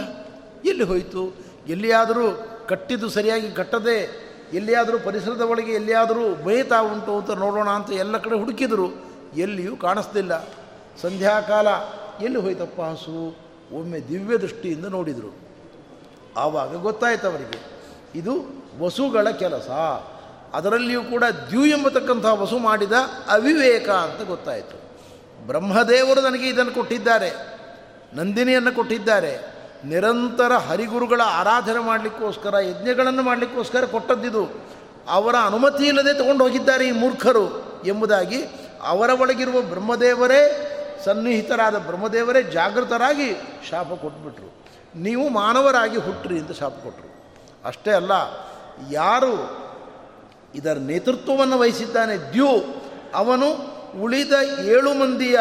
[0.65, 1.33] ಎಲ್ಲಿ ಹೋಯಿತು?
[1.67, 8.39] ಎಲ್ಲಿಯಾದರೂ ಕಟ್ಟಿದ್ದು ಸರಿಯಾಗಿ ಕಟ್ಟದೆ, ಎಲ್ಲಿಯಾದರೂ ಪರಿಸರದ ಒಳಗೆ ಎಲ್ಲಿಯಾದರೂ ಬಯತಾ ಉಂಟು ಅಂತ ನೋಡೋಣ ಅಂತ ಎಲ್ಲ ಕಡೆ
[8.39, 9.05] ಹುಡುಕಿದರು.
[9.35, 10.45] ಎಲ್ಲಿಯೂ ಕಾಣಿಸ್ತಿಲ್ಲ.
[11.01, 11.67] ಸಂಧ್ಯಾಕಾಲ,
[12.21, 13.35] ಎಲ್ಲಿ ಹೋಯ್ತಪ್ಪ ಹಸು?
[13.71, 15.35] ಒಮ್ಮೆ ದಿವ್ಯ ದೃಷ್ಟಿಯಿಂದ ನೋಡಿದರು.
[16.37, 17.65] ಆವಾಗ ಗೊತ್ತಾಯ್ತು ಅವರಿಗೆ,
[18.15, 19.69] ಇದು ವಸುಗಳ ಕೆಲಸ.
[20.53, 22.95] ಅದರಲ್ಲಿಯೂ ಕೂಡ ದ್ಯು ಎಂಬತಕ್ಕಂಥ ವಸು ಮಾಡಿದ
[23.29, 24.77] ಅವಿವೇಕ ಅಂತ ಗೊತ್ತಾಯಿತು.
[25.47, 27.31] ಬ್ರಹ್ಮದೇವರು ನನಗೆ ಇದನ್ನು ಕೊಟ್ಟಿದ್ದಾರೆ,
[28.13, 29.33] ನಂದಿನಿಯನ್ನು ಕೊಟ್ಟಿದ್ದಾರೆ,
[29.85, 34.43] ನಿರಂತರ ಹರಿಗುರುಗಳ ಆರಾಧನೆ ಮಾಡಲಿಕ್ಕೋಸ್ಕರ, ಯಜ್ಞಗಳನ್ನು ಮಾಡಲಿಕ್ಕೋಸ್ಕರ ಕೊಟ್ಟದ್ದಿದು.
[35.07, 37.45] ಅವರ ಅನುಮತಿ ಇಲ್ಲದೆ ತಗೊಂಡು ಹೋಗಿದ್ದಾರೆ ಈ ಮೂರ್ಖರು
[37.85, 38.39] ಎಂಬುದಾಗಿ
[38.83, 40.43] ಅವರ ಒಳಗಿರುವ ಬ್ರಹ್ಮದೇವರೇ,
[41.05, 43.29] ಸನ್ನಿಹಿತರಾದ ಬ್ರಹ್ಮದೇವರೇ ಜಾಗೃತರಾಗಿ
[43.69, 44.49] ಶಾಪ ಕೊಟ್ಬಿಟ್ರು.
[44.95, 47.11] ನೀವು ಮಾನವರಾಗಿ ಹುಟ್ಟ್ರಿ ಅಂತ ಶಾಪ ಕೊಟ್ಟರು
[47.65, 48.13] ಅಷ್ಟೇ ಅಲ್ಲ,
[48.91, 49.33] ಯಾರು
[50.55, 52.17] ಇದರ ನೇತೃತ್ವವನ್ನು ವಹಿಸಿದ್ದಾನೆ.
[52.17, 52.81] ದ್ಯೂ
[53.13, 54.33] ಅವನು ಉಳಿದ
[54.65, 55.39] ಏಳು ಮಂದಿಯ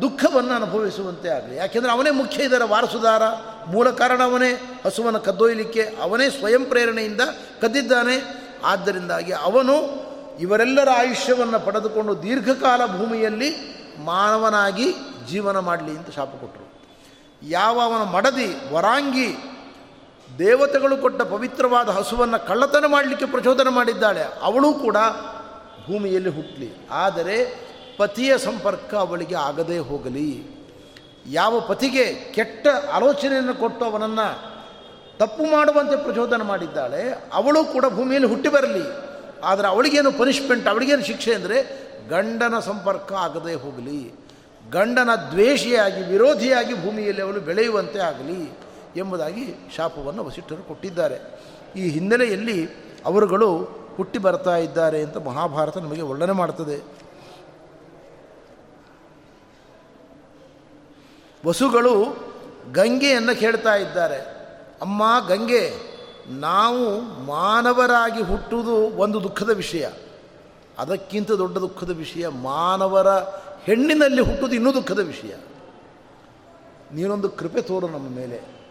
[0.00, 1.56] ದುಃಖವನ್ನು ಅನುಭವಿಸುವಂತೆ ಆಗಲಿ.
[1.56, 3.22] ಯಾಕೆಂದರೆ ಅವನೇ ಮುಖ್ಯ ಇದರ ವಾರಸುದಾರ,
[3.66, 7.20] ಮೂಲ ಕಾರಣ ಅವನೇ, ಹಸುವನ್ನು ಕದ್ದೊಯ್ಯಲಿಕ್ಕೆ ಅವನೇ ಸ್ವಯಂ ಪ್ರೇರಣೆಯಿಂದ
[7.62, 8.42] ಕದ್ದಿದ್ದಾನೆ.
[8.64, 10.02] ಆದ್ದರಿಂದಾಗಿ ಅವನು
[10.40, 13.56] ಇವರೆಲ್ಲರ ಆಯುಷ್ಯವನ್ನು ಪಡೆದುಕೊಂಡು ದೀರ್ಘಕಾಲ ಭೂಮಿಯಲ್ಲಿ
[14.04, 14.94] ಮಾನವನಾಗಿ
[15.30, 16.66] ಜೀವನ ಮಾಡಲಿ ಅಂತ ಶಾಪ ಕೊಟ್ಟರು.
[17.42, 19.51] ಯಾವ ಅವನ ಮಡದಿ, ವರಾಂಗಿ
[20.38, 24.24] ದೇವತೆಗಳು ಕೊಟ್ಟ ಪವಿತ್ರವಾದ ಹಸುವನ್ನು ಕಳ್ಳತನ ಮಾಡಲಿಕ್ಕೆ ಪ್ರಚೋದನ ಮಾಡಿದ್ದಾಳೆ.
[24.42, 24.96] ಅವಳು ಕೂಡ
[25.86, 27.36] ಭೂಮಿಯಲ್ಲಿ ಹುಟ್ಟಲಿ ಆದರೆ
[27.98, 30.30] ಪತಿಯ ಸಂಪರ್ಕ ಅವಳಿಗೆ ಆಗದೇ ಹೋಗಲಿ.
[31.26, 34.26] ಯಾವ ಪತಿಗೆ ಕೆಟ್ಟ ಆಲೋಚನೆಯನ್ನು ಕೊಟ್ಟು ಅವನನ್ನು
[35.18, 38.84] ತಪ್ಪು ಮಾಡುವಂತೆ ಪ್ರಚೋದನ ಮಾಡಿದ್ದಾಳೆ, ಅವಳು ಕೂಡ ಭೂಮಿಯಲ್ಲಿ ಹುಟ್ಟಿ ಬರಲಿ.
[39.44, 41.58] ಆದರೆ ಅವಳಿಗೇನು ಪನಿಷ್ಮೆಂಟ್ ಅವಳಿಗೇನು ಶಿಕ್ಷೆ ಅಂದರೆ
[42.08, 44.00] ಗಂಡನ ಸಂಪರ್ಕ ಆಗದೇ ಹೋಗಲಿ.
[44.70, 48.42] ಗಂಡನ ದ್ವೇಷಿಯಾಗಿ, ವಿರೋಧಿಯಾಗಿ ಭೂಮಿಯಲ್ಲಿ ಅವಳು ಬೆಳೆಯುವಂತೆ ಆಗಲಿ.
[48.96, 51.18] ಎಂಬುದಾಗಿ ಶಾಪವನ್ನು ವಸಿಷ್ಠರು ಕೊಟ್ಟಿದ್ದಾರೆ.
[51.76, 52.68] ಈ ಹಿನ್ನೆಲೆಯಲ್ಲಿ
[53.04, 57.02] ಅವರುಗಳು ಹುಟ್ಟಿ ಬರ್ತಾ ಇದ್ದಾರೆ ಅಂತ ಮಹಾಭಾರತ ನಮಗೆ ವರ್ಣನೆ ಮಾಡ್ತದೆ.
[61.46, 62.04] ವಸುಗಳು
[62.72, 64.16] ಗಂಗೆಯನ್ನು ಕೇಳ್ತಾ ಇದ್ದಾರೆ.
[64.82, 65.92] ಅಮ್ಮ ಗಂಗೆ,
[66.28, 69.88] ನಾವು ಮಾನವರಾಗಿ ಹುಟ್ಟುವುದು ಒಂದು ದುಃಖದ ವಿಷಯ.
[70.78, 73.08] ಅದಕ್ಕಿಂತ ದೊಡ್ಡ ದುಃಖದ ವಿಷಯ ಮಾನವರ
[73.62, 75.34] ಹೆಣ್ಣಿನಲ್ಲಿ ಹುಟ್ಟುವುದು ಇನ್ನೂ ದುಃಖದ ವಿಷಯ.
[76.92, 78.61] ನೀನೊಂದು ಕೃಪೆ ತೋರು ನಮ್ಮ ಮೇಲೆ.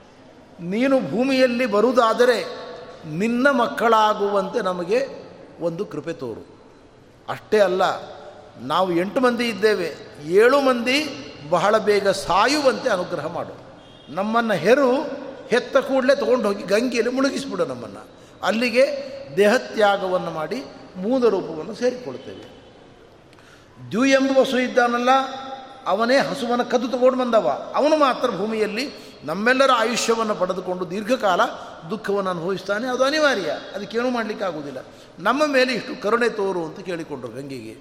[0.61, 2.45] ನೀನು ಭೂಮಿಯಲ್ಲಿ ಬರುವುದಾದರೆ
[3.05, 5.07] ನಿನ್ನ ಮಕ್ಕಳಾಗುವಂತೆ ನಮಗೆ
[5.59, 6.43] ಒಂದು ಕೃಪೆ ತೋರು.
[7.29, 7.83] ಅಷ್ಟೇ ಅಲ್ಲ,
[8.61, 9.95] ನಾವು ಎಂಟು ಮಂದಿ ಇದ್ದೇವೆ,
[10.25, 10.97] ಏಳು ಮಂದಿ
[11.49, 13.53] ಬಹಳ ಬೇಗ ಸಾಯುವಂತೆ ಅನುಗ್ರಹ ಮಾಡು.
[14.13, 14.97] ನಮ್ಮನ್ನು ಹೆರು,
[15.49, 18.07] ಹೆತ್ತ ಕೂಡಲೇ ತೊಗೊಂಡು ಹೋಗಿ ಗಂಗೆಯಲ್ಲಿ ಮುಳುಗಿಸ್ಬಿಡು ನಮ್ಮನ್ನು.
[18.43, 18.85] ಅಲ್ಲಿಗೆ
[19.37, 20.63] ದೇಹತ್ಯಾಗವನ್ನು ಮಾಡಿ
[20.95, 22.45] ಮೂಲ ರೂಪವನ್ನು ಸೇರಿಕೊಳ್ತೇವೆ.
[23.91, 25.09] ದ್ಯು ಎಂಬ ಹಸು ಇದ್ದಾನಲ್ಲ,
[25.87, 27.71] ಅವನೇ ಹಸುವನ್ನು ಕದ್ದು ತಗೊಂಡು ಬಂದವ.
[27.75, 31.41] ಅವನು ಮಾತ್ರ ಭೂಮಿಯಲ್ಲಿ ನಮ್ಮೆಲ್ಲರ ಆಯುಷ್ಯವನ್ನು ಪಡೆದುಕೊಂಡು ದೀರ್ಘಕಾಲ
[31.89, 32.87] ದುಃಖವನ್ನು ಅನುಭವಿಸ್ತಾನೆ.
[32.87, 33.51] ಅದು ಅನಿವಾರ್ಯ.
[33.75, 34.85] ಅದಕ್ಕೇನೂ ಮಾಡಲಿಕ್ಕೆ ಆಗುವುದಿಲ್ಲ
[35.19, 37.77] ನಮ್ಮ ಮೇಲೆ ಇಷ್ಟು ಕರುಣೆ ತೋರು ಅಂತ ಕೇಳಿಕೊಂಡ್ರು ಗಂಗೆಗೆ.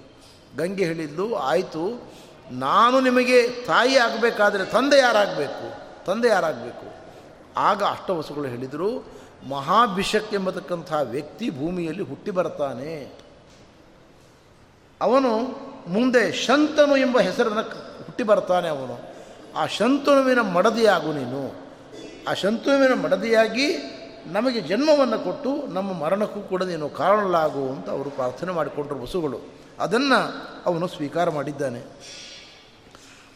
[0.57, 2.11] ಗಂಗೆ ಹೇಳಿದ್ದು, ಆಯಿತು,
[2.51, 6.05] ನಾನು ನಿಮಗೆ ತಾಯಿ ಆಗಬೇಕಾದರೆ ತಂದೆ ಯಾರಾಗಬೇಕು?
[6.05, 6.95] ತಂದೆ ಯಾರಾಗಬೇಕು?
[7.57, 9.05] ಆಗ ಅಷ್ಟವಸುಗಳು ಹೇಳಿದರು,
[9.49, 13.21] ಮಹಾಭಿಷಕ್ ಎಂಬತಕ್ಕಂಥ ವ್ಯಕ್ತಿ ಭೂಮಿಯಲ್ಲಿ ಹುಟ್ಟಿ ಬರ್ತಾನೆ
[15.01, 15.37] ಅವನು
[15.87, 17.61] ಮುಂದೆ ಶಂತನು ಎಂಬ ಹೆಸರನ್ನು
[18.03, 19.10] ಹುಟ್ಟಿ ಬರ್ತಾನೆ ಅವನು.
[19.55, 21.41] ಆ ಶಂತನುವಿನ ಮಡದಿಯಾಗು ನೀನು.
[22.29, 23.67] ಆ ಶಂತನುವಿನ ಮಡದಿಯಾಗಿ
[24.25, 29.39] ನಮಗೆ ಜನ್ಮವನ್ನು ಕೊಟ್ಟು ನಮ್ಮ ಮರಣಕ್ಕೂ ಕೂಡ ನೀನು ಕಾರಣಲಾಗು ಅಂತ ಅವರು ಪ್ರಾರ್ಥನೆ ಮಾಡಿಕೊಂಡ್ರು ಬಸುಗಳು.
[29.79, 30.19] ಅದನ್ನು
[30.65, 31.81] ಅವನು ಸ್ವೀಕಾರ ಮಾಡಿದ್ದಾನೆ.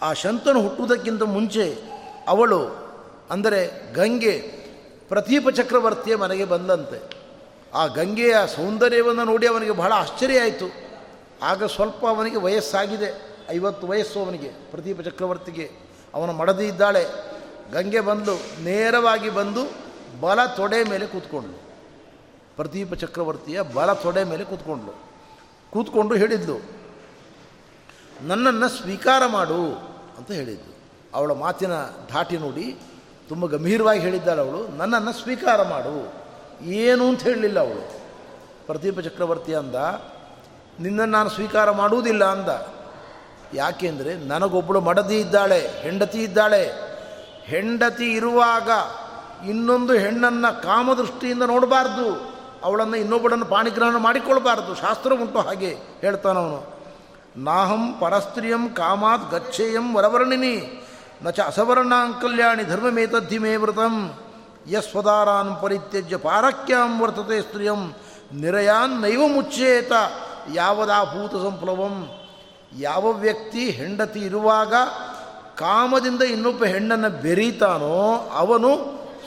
[0.01, 1.78] ಆ ಶಂತನು ಹುಟ್ಟುವುದಕ್ಕಿಂತ ಮುಂಚೆ
[2.28, 2.62] ಅವಳು
[3.32, 4.39] ಅಂದರೆ ಗಂಗೆ
[5.10, 6.99] ಪ್ರತೀಪ ಚಕ್ರವರ್ತಿಯ ಮನೆಗೆ ಬಂದಂತೆ.
[7.73, 10.67] ಆ ಗಂಗೆಯ ಸೌಂದರ್ಯವನ್ನು ನೋಡಿ ಅವನಿಗೆ ಬಹಳ ಆಶ್ಚರ್ಯ ಆಯಿತು.
[11.41, 13.10] ಆಗ ಸ್ವಲ್ಪ ಅವನಿಗೆ ವಯಸ್ಸಾಗಿದೆ,
[13.49, 15.85] ಐವತ್ತು ವಯಸ್ಸು ಅವನಿಗೆ ಪ್ರದೀಪ ಚಕ್ರವರ್ತಿಗೆ.
[16.15, 17.04] ಅವನ ಮಡದಿ ಇದ್ದಾಳೆ.
[17.71, 19.63] ಗಂಗೆ ಬಂದು ನೇರವಾಗಿ ಬಂದು
[20.21, 21.58] ಬಲ ತೊಡೆ ಮೇಲೆ ಕೂತ್ಕೊಂಡ್ಳು.
[22.56, 24.93] ಪ್ರದೀಪ ಚಕ್ರವರ್ತಿಯ ಬಲ ತೊಡೆ ಮೇಲೆ ಕೂತ್ಕೊಂಡ್ಳು.
[25.69, 26.58] ಕೂತ್ಕೊಂಡು ಹೇಳಿದ್ಲು,
[28.21, 29.62] ನನ್ನನ್ನು ಸ್ವೀಕಾರ ಮಾಡು
[30.17, 30.71] ಅಂತ ಹೇಳಿದ್ದು
[31.13, 31.73] ಅವಳ ಮಾತಿನ
[32.10, 32.65] ಧಾಟಿ ನೋಡಿ
[33.30, 35.95] ತುಂಬ ಗಂಭೀರವಾಗಿ ಹೇಳಿದ್ದಾಳೆ ಅವಳು, ನನ್ನನ್ನು ಸ್ವೀಕಾರ ಮಾಡು.
[36.63, 37.08] ಏನು?
[37.08, 37.84] ಅಂತ ಹೇಳಲಿಲ್ಲ ಅವಳು.
[38.65, 39.75] ಪ್ರದೀಪ ಚಕ್ರವರ್ತಿ ಅಂದ,
[40.80, 42.75] ನಿನ್ನನ್ನು ನಾನು ಸ್ವೀಕಾರ ಮಾಡುವುದಿಲ್ಲ ಅಂದ.
[43.56, 46.63] ಯಾಕೆಂದರೆ ನನಗೊಬ್ಬಳು ಮಡದಿ ಇದ್ದಾಳೆ, ಹೆಂಡತಿ ಇದ್ದಾಳೆ.
[47.44, 48.70] ಹೆಂಡತಿ ಇರುವಾಗ
[49.50, 52.36] ಇನ್ನೊಂದು ಹೆಣ್ಣನ್ನು ಕಾಮದೃಷ್ಟಿಯಿಂದ ನೋಡಬಾರ್ದು.
[52.63, 54.76] ಅವಳನ್ನು ಇನ್ನೊಬ್ಬಳನ್ನು ಪಾಣಿಗ್ರಹಣ ಮಾಡಿಕೊಳ್ಬಾರ್ದು.
[54.76, 56.76] ಶಾಸ್ತ್ರ ಉಂಟು ಹಾಗೆ ಹೇಳ್ತಾನವನು
[57.38, 60.86] ನಾಹಂ ಪರಸ್ತ್ರೀಯಂ ಕಾಮಾತ್ ಗಚ್ಚೇಯಂ ವರವರ್ಣಿನಿ.
[61.24, 64.13] ನ ಚ ಅಸವರ್ಣಾಂಕಲ್ಯಾಣಿ ಧರ್ಮಮೇತದ್ಧಿ ಮೇ ವೃತಂ
[64.70, 67.94] ಯಸ್ವದಾರಾನ್ ಪರಿತ್ಯಜ್ಯ ಪಾರಕ್ಯಾಂ ವರ್ತತೆ ಸ್ತ್ರೀಯಂ.
[68.34, 69.91] ನಿರಯಾನ್ ನೈವ ಮುಚ್ಚೇತ
[70.54, 72.14] ಯಾವದಾಭೂತ ಸಂಪ್ಲವಂ.
[72.80, 74.74] ಯಾವ ವ್ಯಕ್ತಿ ಹೆಂಡತಿ ಇರುವಾಗ
[75.58, 78.76] ಕಾಮದಿಂದ ಇನ್ನೊಬ್ಬ ಹೆಣ್ಣನ್ನು ಬೆರೀತಾನೋ ಅವನು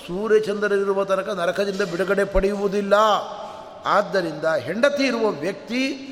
[0.06, 2.94] ಸೂರ್ಯಚಂದ್ರರಿರುವ ತನಕ ನರಕದಿಂದ ಬಿಡುಗಡೆ ಪಡೆಯುವುದಿಲ್ಲ.
[3.84, 6.04] ಆದ್ದರಿಂದ ಹೆಂಡತಿ ಇರುವ ವ್ಯಕ್ತಿ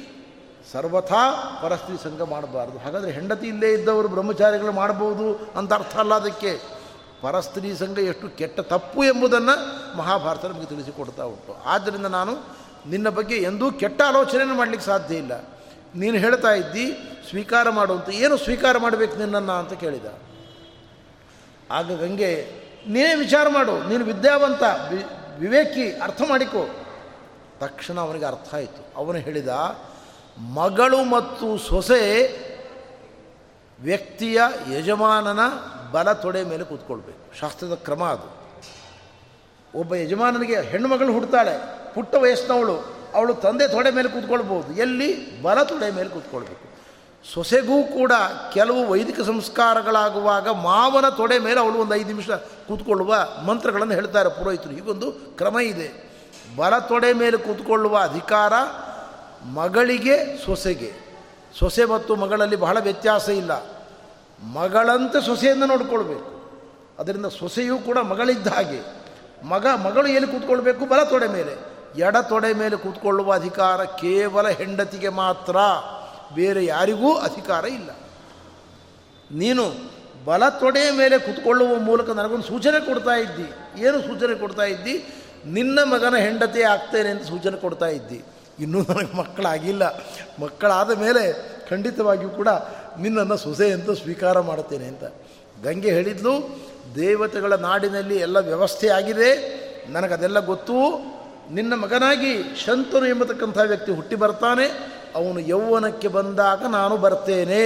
[0.72, 2.78] ಸರ್ವಥಾ ಪರಸ್ತ್ರೀ ಸಂಘ ಮಾಡಬಾರ್ದು.
[2.78, 6.60] ಹಾಗಾದರೆ ಹೆಂಡತಿ ಇಲ್ಲೇ ಇದ್ದವರು ಬ್ರಹ್ಮಚಾರಿಗಳು ಮಾಡಬಹುದು ಅಂತ ಅರ್ಥ ಅಲ್ಲ ಅದಕ್ಕೆ.
[7.20, 9.54] ಪರಸ್ತ್ರೀ ಸಂಘ ಎಷ್ಟು ಕೆಟ್ಟ ತಪ್ಪು ಎಂಬುದನ್ನು
[9.98, 11.56] ಮಹಾಭಾರತ ನಮಗೆ ತಿಳಿಸಿಕೊಡ್ತಾ ಉಂಟು.
[11.66, 12.32] ಆದ್ದರಿಂದ ನಾನು
[12.90, 15.32] ನಿನ್ನ ಬಗ್ಗೆ ಎಂದೂ ಕೆಟ್ಟ ಆಲೋಚನೆಯನ್ನು ಮಾಡಲಿಕ್ಕೆ ಸಾಧ್ಯ ಇಲ್ಲ.
[15.96, 16.92] ನೀನು ಹೇಳ್ತಾ ಇದ್ದಿ,
[17.28, 20.06] ಸ್ವೀಕಾರ ಮಾಡುವಂತ ಏನು ಸ್ವೀಕಾರ ಮಾಡಬೇಕು ನಿನ್ನನ್ನು ಅಂತ ಕೇಳಿದ.
[21.70, 22.50] ಆಗ ಗಂಗೆ,
[22.88, 23.88] ನೀನೇ ವಿಚಾರ ಮಾಡು.
[23.88, 24.62] ನೀನು ವಿದ್ಯಾವಂತ
[25.38, 26.68] ವಿವೇಕಿ, ಅರ್ಥ ಮಾಡಿಕೊ.
[27.58, 28.96] ತಕ್ಷಣ ಅವನಿಗೆ ಅರ್ಥ ಆಯಿತು.
[28.96, 29.48] ಅವನು ಹೇಳಿದ,
[30.38, 32.32] ಮಗಳು ಮತ್ತು ಸೊಸೆ
[33.80, 34.40] ವ್ಯಕ್ತಿಯ
[34.72, 35.40] ಯಜಮಾನನ
[35.92, 37.38] ಬಲ ತೊಡೆ ಮೇಲೆ ಕೂತ್ಕೊಳ್ಬೇಕು.
[37.38, 38.36] ಶಾಸ್ತ್ರದ ಕ್ರಮ ಅದು.
[39.78, 41.52] ಒಬ್ಬ ಯಜಮಾನನಿಗೆ ಹೆಣ್ಣು ಮಗಳು ಹುಡ್ತಾಳೆ.
[41.94, 42.95] ಪುಟ್ಟ ವಯಸ್ಸಿನವಳು.
[43.14, 45.42] ಅವಳು ತಂದೆ ತೊಡೆ ಮೇಲೆ ಕೂತ್ಕೊಳ್ಬೋದು ಎಲ್ಲಿ?
[45.42, 46.66] ಬಲ ತೊಡೆ ಮೇಲೆ ಕೂತ್ಕೊಳ್ಬೇಕು.
[47.34, 48.12] ಸೊಸೆಗೂ ಕೂಡ
[48.52, 52.30] ಕೆಲವು ವೈದಿಕ ಸಂಸ್ಕಾರಗಳಾಗುವಾಗ ಮಾವನ ತೊಡೆ ಮೇಲೆ ಅವಳು ಒಂದು ಐದು ನಿಮಿಷ
[52.68, 53.14] ಕೂತ್ಕೊಳ್ಳುವ
[53.46, 54.70] ಮಂತ್ರಗಳನ್ನು ಹೇಳ್ತಾರೆ ಪುರೋಹಿತರು.
[54.70, 56.10] ಹೀಗೊಂದು ಕ್ರಮ ಇದೆ.
[56.56, 58.52] ಬಲ ತೊಡೆ ಮೇಲೆ ಕೂತ್ಕೊಳ್ಳುವ ಅಧಿಕಾರ
[59.44, 60.92] ಮಗಳಿಗೆ, ಸೊಸೆಗೆ.
[61.58, 63.66] ಸೊಸೆ ಮತ್ತು ಮಗಳಲ್ಲಿ ಬಹಳ ವ್ಯತ್ಯಾಸ ಇಲ್ಲ.
[64.54, 66.36] ಮಗಳಂತೆ ಸೊಸೆಯನ್ನು ನೋಡಿಕೊಳ್ಬೇಕು.
[66.98, 68.80] ಅದರಿಂದ ಸೊಸೆಯೂ ಕೂಡ ಮಗಳಿದ್ದ ಹಾಗೆ.
[69.44, 70.86] ಮಗ, ಮಗಳು ಎಲ್ಲಿ ಕೂತ್ಕೊಳ್ಬೇಕು?
[70.86, 71.65] ಬಲ ತೊಡೆ ಮೇಲೆ.
[71.98, 75.56] ಎಡ ತೊಡೆ ಮೇಲೆ ಕೂತ್ಕೊಳ್ಳುವ ಅಧಿಕಾರ ಕೇವಲ ಹೆಂಡತಿಗೆ ಮಾತ್ರ.
[76.34, 77.90] ಬೇರೆ ಯಾರಿಗೂ ಅಧಿಕಾರ ಇಲ್ಲ.
[79.32, 79.90] ನೀನು
[80.24, 83.82] ಬಲ ತೊಡೆಯ ಮೇಲೆ ಕೂತ್ಕೊಳ್ಳುವ ಮೂಲಕ ನನಗೊಂದು ಸೂಚನೆ ಕೊಡ್ತಾ ಇದ್ದಿ.
[83.82, 85.04] ಏನು ಸೂಚನೆ ಕೊಡ್ತಾ ಇದ್ದಿ?
[85.46, 88.24] ನಿನ್ನ ಮಗನ ಹೆಂಡತಿ ಆಗ್ತೇನೆ ಅಂತ ಸೂಚನೆ ಕೊಡ್ತಾ ಇದ್ದಿ.
[88.60, 90.04] ಇನ್ನೂ ನನಗೆ ಮಕ್ಕಳಾಗಿಲ್ಲ.
[90.42, 92.48] ಮಕ್ಕಳಾದ ಮೇಲೆ ಖಂಡಿತವಾಗಿಯೂ ಕೂಡ
[92.98, 95.04] ನಿನ್ನನ್ನು ಸೊಸೆ ಅಂತ ಸ್ವೀಕಾರ ಮಾಡುತ್ತೇನೆ ಅಂತ.
[95.64, 96.60] ಗಂಗೆ ಹೇಳಿದ್ಲು,
[96.94, 99.56] ದೇವತೆಗಳ ನಾಡಿನಲ್ಲಿ ಎಲ್ಲ ವ್ಯವಸ್ಥೆ ಆಗಿದೆ.
[99.92, 100.72] ನನಗದೆಲ್ಲ ಗೊತ್ತು.
[101.50, 102.32] ನಿನ್ನ ಮಗನಾಗಿ
[102.64, 104.66] ಶಂತನು ಎಂಬತಕ್ಕಂಥ ವ್ಯಕ್ತಿ ಹುಟ್ಟಿ ಬರ್ತಾನೆ,
[105.14, 107.64] ಅವನು ಯೌವನಕ್ಕೆ ಬಂದಾಗ ನಾನು ಬರ್ತೇನೆ.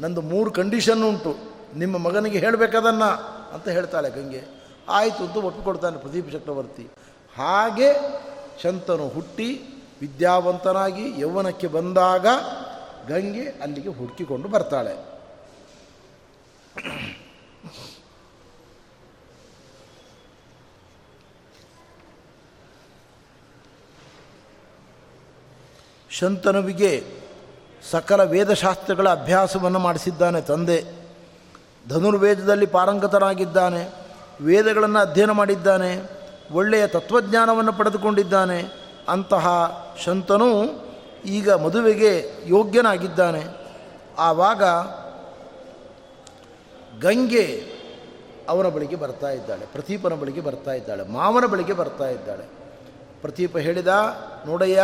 [0.00, 1.32] ನಂದು ಮೂರು ಕಂಡೀಷನ್ ಉಂಟು.
[1.76, 3.10] ನಿಮ್ಮ ಮಗನಿಗೆ ಹೇಳಬೇಕದನ್ನು
[3.54, 4.42] ಅಂತ ಹೇಳ್ತಾಳೆ ಗಂಗೆ.
[4.88, 6.84] ಆಯಿತು ಅಂತ ಒಪ್ಪಿಕೊಡ್ತಾನೆ ಪ್ರದೀಪ್ ಚಕ್ರವರ್ತಿ.
[7.36, 7.92] ಹಾಗೆ
[8.62, 9.48] ಶಂತನು ಹುಟ್ಟಿ
[10.00, 12.26] ವಿದ್ಯಾವಂತನಾಗಿ ಯೌವನಕ್ಕೆ ಬಂದಾಗ
[13.08, 15.16] ಗಂಗೆ ಅಲ್ಲಿಗೆ ಹುಡುಕಿಕೊಂಡು ಬರ್ತಾಳೆ.
[26.18, 27.04] ಶಂತನುವಿಗೆ
[27.90, 30.84] ಸಕಲ ವೇದಶಾಸ್ತ್ರಗಳ ಅಭ್ಯಾಸವನ್ನು ಮಾಡಿಸಿದ್ದಾನೆ ತಂದೆ.
[31.88, 33.92] ಧನುರ್ವೇದದಲ್ಲಿ ಪಾರಂಗತನಾಗಿದ್ದಾನೆ.
[34.40, 36.02] ವೇದಗಳನ್ನು ಅಧ್ಯಯನ ಮಾಡಿದ್ದಾನೆ.
[36.52, 38.62] ಒಳ್ಳೆಯ ತತ್ವಜ್ಞಾನವನ್ನು ಪಡೆದುಕೊಂಡಿದ್ದಾನೆ.
[39.08, 39.46] ಅಂತಹ
[40.04, 40.64] ಶಂತನು
[41.24, 43.44] ಈಗ ಮದುವೆಗೆ ಯೋಗ್ಯನಾಗಿದ್ದಾನೆ.
[44.18, 44.62] ಆವಾಗ
[47.00, 47.64] ಗಂಗೆ
[48.48, 49.66] ಅವನ ಬಳಿಗೆ ಬರ್ತಾ ಇದ್ದಾಳೆ.
[49.66, 51.08] ಪ್ರತೀಪನ ಬಳಿಗೆ ಬರ್ತಾ ಇದ್ದಾಳೆ.
[51.08, 52.44] ಮಾವನ ಬಳಿಗೆ ಬರ್ತಾ ಇದ್ದಾಳೆ.
[53.20, 53.88] ಪ್ರತೀಪ ಹೇಳಿದ,
[54.46, 54.82] ನೋಡಯ್ಯ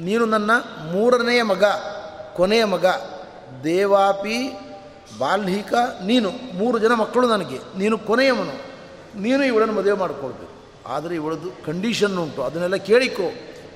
[0.00, 0.50] ನೀನು ನನ್ನ
[0.92, 1.64] ಮೂರನೆಯ ಮಗ,
[2.36, 2.86] ಕೊನೆಯ ಮಗ,
[3.64, 4.52] ದೇವಾಪಿ,
[5.18, 7.78] ಬಾಲ್ಹಿಕ, ನೀನು ಮೂರು ಜನ ಮಕ್ಕಳು ನನಗೆ.
[7.78, 8.70] ನೀನು ಕೊನೆಯವನು.
[9.20, 10.52] ನೀನು ಇವಳನ್ನು ಮದುವೆ ಮಾಡಿಕೊಳ್ಬೇಕು.
[10.88, 12.42] ಆದರೆ ಇವಳದು ಕಂಡೀಷನ್ ಉಂಟು.
[12.42, 13.22] ಅದನ್ನೆಲ್ಲ ಕೇಳಿಕೋ.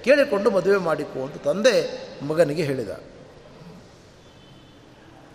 [0.05, 2.89] ಕೇಳಿಕೊಂಡು ಮದುವೆ ಮಾಡಿಕೋ ಅಂತ ತಂದೆ ಮಗನಿಗೆ ಹೇಳಿದ.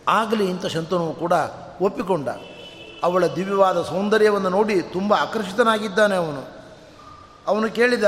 [0.08, 1.34] ಆಗಲಿ ಇಂಥ ಶಂತನು ಕೂಡ
[1.82, 2.30] ಒಪ್ಪಿಕೊಂಡ.
[3.04, 6.44] ಅವಳ ದಿವ್ಯವಾದ ಸೌಂದರ್ಯವನ್ನು ನೋಡಿ ತುಂಬ ಆಕರ್ಷಿತನಾಗಿದ್ದಾನೆ ಅವನು.
[7.48, 8.04] ಅವನು ಕೇಳಿದ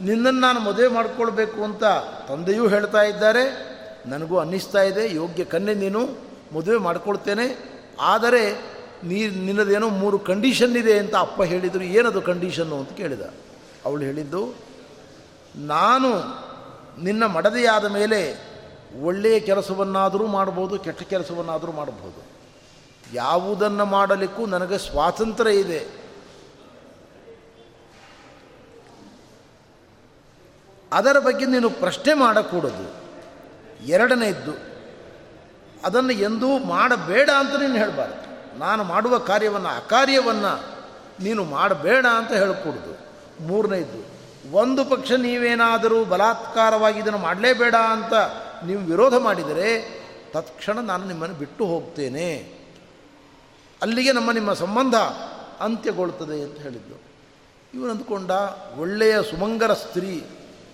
[0.00, 1.84] ನಿನ್ನನ್ನು ನಾನು ಮದುವೆ ಮಾಡಿಕೊಳ್ಬೇಕು ಅಂತ
[2.28, 3.76] ತಂದೆಯೂ ಹೇಳ್ತಾ ಇದ್ದಾರೆ.
[4.06, 6.00] ನನಗೂ ಅನ್ನಿಸ್ತಾ ಇದೆ, ಯೋಗ್ಯ ಕನ್ನೆ ನೀನು,
[6.54, 7.76] ಮದುವೆ ಮಾಡಿಕೊಳ್ತೇನೆ.
[8.00, 8.52] ಆದರೆ
[9.04, 13.20] ನೀ, ನಿನ್ನದೇನೋ ಮೂರು ಕಂಡೀಷನ್ ಇದೆ ಅಂತ ಅಪ್ಪ ಹೇಳಿದರು, ಏನದು ಕಂಡೀಷನ್ನು ಅಂತ ಕೇಳಿದ.
[13.84, 14.54] ಅವಳು ಹೇಳಿದ್ದು,
[15.56, 16.10] ನಾನು
[17.02, 18.38] ನಿನ್ನ ಮಡದಿಯಾದ ಮೇಲೆ
[19.02, 22.36] ಒಳ್ಳೆಯ ಕೆಲಸವನ್ನಾದರೂ ಮಾಡ್ಬೋದು, ಕೆಟ್ಟ ಕೆಲಸವನ್ನಾದರೂ ಮಾಡಬಹುದು
[23.14, 26.05] ಯಾವುದನ್ನು ಮಾಡಲಿಕ್ಕೂ ನನಗೆ ಸ್ವಾತಂತ್ರ್ಯ ಇದೆ.
[30.96, 32.86] ಅದರ ಬಗ್ಗೆ ನೀನು ಪ್ರಶ್ನೆ ಮಾಡಕೂಡದು.
[33.86, 34.52] ಎರಡನೇದ್ದು
[35.84, 38.58] ಅದನ್ನು ಎಂದೂ ಮಾಡಬೇಡ ಅಂತ ನೀನು ಹೇಳಬಾರ್ದು.
[38.58, 40.76] ನಾನು ಮಾಡುವ ಕಾರ್ಯವನ್ನು ಅಕಾರ್ಯವನ್ನು
[41.22, 42.92] ನೀನು ಮಾಡಬೇಡ ಅಂತ ಹೇಳ್ಕೊಡ್ದು.
[43.46, 44.16] ಮೂರನೇದ್ದು
[44.52, 48.14] ಒಂದು ಪಕ್ಷ ನೀವೇನಾದರೂ ಬಲಾತ್ಕಾರವಾಗಿ ಇದನ್ನು ಮಾಡಲೇಬೇಡ ಅಂತ
[48.66, 49.96] ನೀವು ವಿರೋಧ ಮಾಡಿದರೆ
[50.32, 52.54] ತತ್ಕ್ಷಣ ನಾನು ನಿಮ್ಮನ್ನು ಬಿಟ್ಟು ಹೋಗ್ತೇನೆ.
[53.82, 54.94] ಅಲ್ಲಿಗೆ ನಮ್ಮ ನಿಮ್ಮ ಸಂಬಂಧ
[55.60, 57.06] ಅಂತ್ಯಗೊಳ್ಳುತ್ತದೆ ಅಂತ ಹೇಳಿದ್ದು.
[57.74, 58.30] ಇವನು ಅಂದ್ಕೊಂಡ
[58.76, 60.24] ಒಳ್ಳೆಯ ಸುಮಂಗರ ಸ್ತ್ರೀ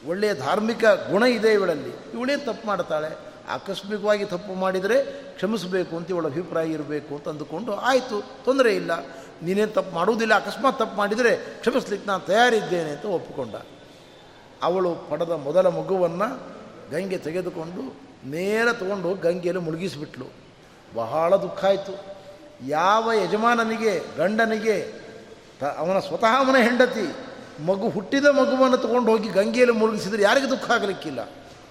[0.06, 1.92] ಒಳ್ಳೆಯ ಧಾರ್ಮಿಕ ಗುಣ ಇದೆ ಇವಳಲ್ಲಿ.
[2.14, 3.10] ಇವಳೇ ತಪ್ಪು ಮಾಡ್ತಾಳೆ?
[3.48, 5.02] ಆಕಸ್ಮಿಕವಾಗಿ ತಪ್ಪು ಮಾಡಿದರೆ
[5.34, 9.06] ಕ್ಷಮಿಸಬೇಕು ಅಂತ ಇವಳ ಅಭಿಪ್ರಾಯ ಇರಬೇಕು ಅಂತ ಅಂದುಕೊಂಡು ಆಯಿತು, ತೊಂದರೆ ಇಲ್ಲ.
[9.42, 13.54] ನೀನೇನು ತಪ್ಪು ಮಾಡುವುದಿಲ್ಲ, ಅಕಸ್ಮಾತ್ ತಪ್ಪು ಮಾಡಿದರೆ ಕ್ಷಮಿಸ್ಲಿಕ್ಕೆ ನಾನು ತಯಾರಿದ್ದೇನೆ ಅಂತ ಒಪ್ಪಿಕೊಂಡ.
[14.62, 16.28] ಅವಳು ಪಡೆದ ಮೊದಲ ಮಗುವನ್ನು
[16.90, 17.82] ಗಂಗೆ ತೆಗೆದುಕೊಂಡು
[18.30, 20.26] ನೇರ ತಗೊಂಡು ಗಂಗೆಯಲ್ಲಿ ಮುಳುಗಿಸಿಬಿಟ್ಲು.
[20.94, 21.94] ಬಹಳ ದುಃಖ ಆಯಿತು.
[22.66, 24.76] ಯಾವ ಯಜಮಾನನಿಗೆ, ಗಂಡನಿಗೆ
[25.78, 27.06] ಅವನ ಸ್ವತಃ ಅವನ ಹೆಂಡತಿ
[27.60, 31.20] ಮಗು ಹುಟ್ಟಿದ ಮಗುವನ್ನು ತಗೊಂಡು ಹೋಗಿ ಗಂಗೆಯಲ್ಲಿ ಮುಳುಗಿಸಿದರೆ ಯಾರಿಗೆ ದುಃಖ ಆಗಲಿಕ್ಕಿಲ್ಲ.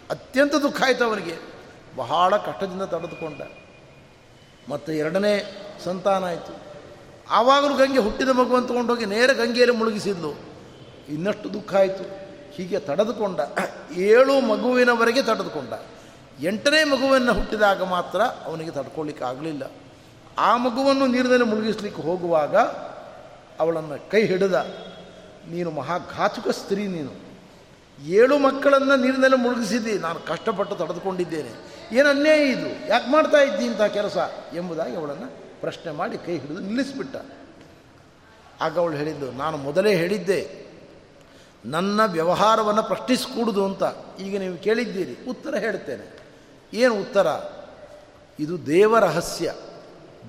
[0.10, 1.36] ಅತ್ಯಂತ ದುಃಖ ಆಯಿತು ಅವನಿಗೆ.
[1.96, 3.42] ಬಹಳ ಕಷ್ಟದಿಂದ ತಡೆದುಕೊಂಡ.
[4.70, 6.58] ಮತ್ತು ಎರಡನೇ ಸಂತಾನ ಆಯಿತು.
[7.30, 10.40] ಆವಾಗಲೂ ಗಂಗೆ ಹುಟ್ಟಿದ ಮಗುವನ್ನು ತೊಗೊಂಡೋಗಿ ನೇರ ಗಂಗೆಯಲ್ಲಿ ಮುಳುಗಿಸಿದ್ಲು.
[11.10, 12.04] ಇನ್ನಷ್ಟು ದುಃಖ ಆಯಿತು.
[12.52, 13.40] ಹೀಗೆ ತಡೆದುಕೊಂಡ.
[13.98, 15.74] ಏಳು ಮಗುವಿನವರೆಗೆ ತಡೆದುಕೊಂಡ.
[16.44, 19.72] ಎಂಟನೇ ಮಗುವನ್ನು ಹುಟ್ಟಿದಾಗ ಮಾತ್ರ ಅವನಿಗೆ ತಡ್ಕೊಳ್ಳಿಕ್ಕೆ ಆಗಲಿಲ್ಲ.
[20.38, 22.58] ಆ ಮಗುವನ್ನು ನೀರಿನಲ್ಲಿ ಮುಳುಗಿಸ್ಲಿಕ್ಕೆ ಹೋಗುವಾಗ
[23.60, 24.54] ಅವಳನ್ನು ಕೈ ಹಿಡಿದ.
[25.50, 27.32] ನೀನು ಮಹಾಘಾತುಕ ಸ್ತ್ರೀ ನೀನು.
[28.06, 29.94] ಏಳು ಮಕ್ಕಳನ್ನು ನೀರಿನಲ್ಲಿ ಮುಳುಗಿಸಿದ್ದಿ.
[29.98, 31.72] ನಾನು ಕಷ್ಟಪಟ್ಟು ತಡೆದುಕೊಂಡಿದ್ದೇನೆ.
[31.96, 32.88] ಏನು ಅನ್ಯಾಯ ಇದು?
[32.88, 34.18] ಯಾಕೆ ಮಾಡ್ತಾ ಇದ್ದಿ ಇಂಥ ಕೆಲಸ?
[34.54, 37.16] ಎಂಬುದಾಗಿ ಅವಳನ್ನು ಪ್ರಶ್ನೆ ಮಾಡಿ ಕೈ ಹಿಡಿದು ನಿಲ್ಲಿಸಿಬಿಟ್ಟ.
[38.62, 40.66] ಆಗ ಅವಳು ಹೇಳಿದ್ದು, ನಾನು ಮೊದಲೇ ಹೇಳಿದ್ದೆ,
[41.66, 43.84] ನನ್ನ ವ್ಯವಹಾರವನ್ನು ಪ್ರಶ್ನಿಸಿಕೂಡುದು ಅಂತ.
[44.20, 45.30] ಈಗ ನೀವು ಕೇಳಿದ್ದೀರಿ.
[45.30, 46.20] ಉತ್ತರ ಹೇಳ್ತೇನೆ.
[46.74, 47.28] ಏನು ಉತ್ತರ?
[48.40, 49.54] ಇದು ದೇವರಹಸ್ಯ.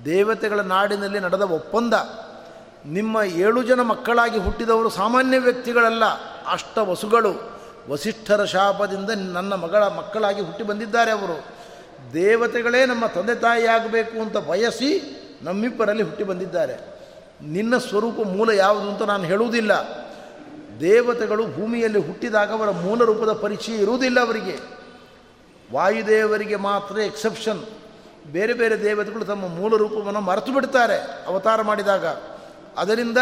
[0.05, 1.93] ದೇವತೆಗಳ ನಾಡಿನಲ್ಲಿ ನಡೆದ ಒಪ್ಪಂದ.
[2.85, 6.05] ನಿಮ್ಮ ಏಳು ಜನ ಮಕ್ಕಳಾಗಿ ಹುಟ್ಟಿದವರು ಸಾಮಾನ್ಯ ವ್ಯಕ್ತಿಗಳಲ್ಲ.
[6.47, 7.59] ಅಷ್ಟ ವಸುಗಳು.
[7.89, 11.45] ವಸಿಷ್ಠರ ಶಾಪದಿಂದ ನನ್ನ ಮಗಳ ಮಕ್ಕಳಾಗಿ ಹುಟ್ಟಿ ಬಂದಿದ್ದಾರೆ ಅವರು.
[12.13, 16.93] ದೇವತೆಗಳೇ ನಮ್ಮ ತಂದೆ ತಾಯಿಯಾಗಬೇಕು ಅಂತ ಬಯಸಿ ನಮ್ಮಿಬ್ಬರಲ್ಲಿ ಹುಟ್ಟಿ ಬಂದಿದ್ದಾರೆ.
[17.41, 19.71] ನಿನ್ನ ಸ್ವರೂಪ ಮೂಲ ಯಾವುದು ಅಂತ ನಾನು ಹೇಳುವುದಿಲ್ಲ.
[20.79, 24.59] ದೇವತೆಗಳು ಭೂಮಿಯಲ್ಲಿ ಹುಟ್ಟಿದಾಗ ಅವರ ಮೂಲ ರೂಪದ ಪರಿಚಯ ಇರುವುದಿಲ್ಲ ಅವರಿಗೆ.
[25.73, 27.63] ವಾಯುದೇವರಿಗೆ ಮಾತ್ರ ಎಕ್ಸೆಪ್ಷನ್
[28.31, 31.25] ಬೇರೆ ಬೇರೆ ದೇವತೆಗಳು ತಮ್ಮ ಮೂಲ ರೂಪವನ್ನು ಮರೆತು ಬಿಡ್ತಾರೆ.
[31.27, 32.05] ಅವತಾರ ಮಾಡಿದಾಗ.
[32.77, 33.17] ಅದರಿಂದ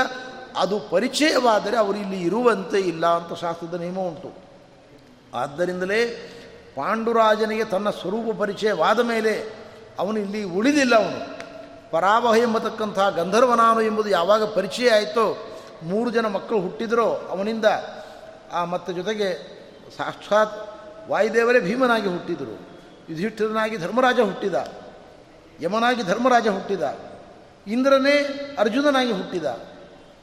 [0.58, 4.32] ಅದು ಪರಿಚಯವಾದರೆ ಅವರು ಇಲ್ಲಿ ಇರುವಂತೆ ಇಲ್ಲ ಅಂತ ಶಾಸ್ತ್ರದ ನಿಯಮ ಉಂಟು.
[5.34, 6.06] ಆದ್ದರಿಂದಲೇ
[6.76, 9.54] ಪಾಂಡುರಾಜನಿಗೆ ತನ್ನ ಸ್ವರೂಪ ಪರಿಚಯವಾದ ಮೇಲೆ
[9.99, 11.41] ಅವನು ಇಲ್ಲಿ ಉಳಿದಿಲ್ಲ ಅವನು.
[11.91, 17.66] ಪರಾವಹ ಎಂಬತಕ್ಕಂಥ ಗಂಧರ್ವನಾನು ಎಂಬುದು ಯಾವಾಗ ಪರಿಚಯ ಆಯಿತೋ, ಮೂರು ಜನ ಮಕ್ಕಳು ಹುಟ್ಟಿದರೋ, ಅವನಿಂದ
[18.54, 19.30] ಆ ಮತ್ತೆ ಜೊತೆಗೆ
[19.97, 20.56] ಸಾಕ್ಷಾತ್
[21.10, 22.56] ವಾಯುದೇವರೇ ಭೀಮನಾಗಿ ಹುಟ್ಟಿದರು.
[23.10, 24.54] ಯುಧಿಷ್ಠಿರನಾಗಿ ಧರ್ಮರಾಜ ಹುಟ್ಟಿದ,
[25.62, 27.11] ಯಮನಾಗಿ ಧರ್ಮರಾಜ ಹುಟ್ಟಿದ.
[27.68, 28.16] ಇಂದ್ರನೇ
[28.59, 29.45] ಅರ್ಜುನನಾಗಿ ಹುಟ್ಟಿದ.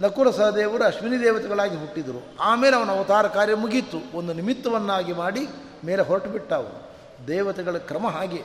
[0.01, 2.36] ನಕುಲ ಸಹದೇವರು ಅಶ್ವಿನಿ ದೇವತೆಗಳಾಗಿ ಹುಟ್ಟಿದರು.
[2.41, 4.16] ಆಮೇಲೆ ಅವನ ಅವತಾರ ಕಾರ್ಯ ಮುಗೀತು.
[4.16, 5.49] ಒಂದು ನಿಮಿತ್ತವನ್ನಾಗಿ ಮಾಡಿ
[5.84, 6.91] ಮೇಲೆ ಹೊರಟು ಬಿಟ್ಟ ಅವನು.
[7.28, 8.43] ದೇವತೆಗಳ ಕ್ರಮ ಹಾಗೆ.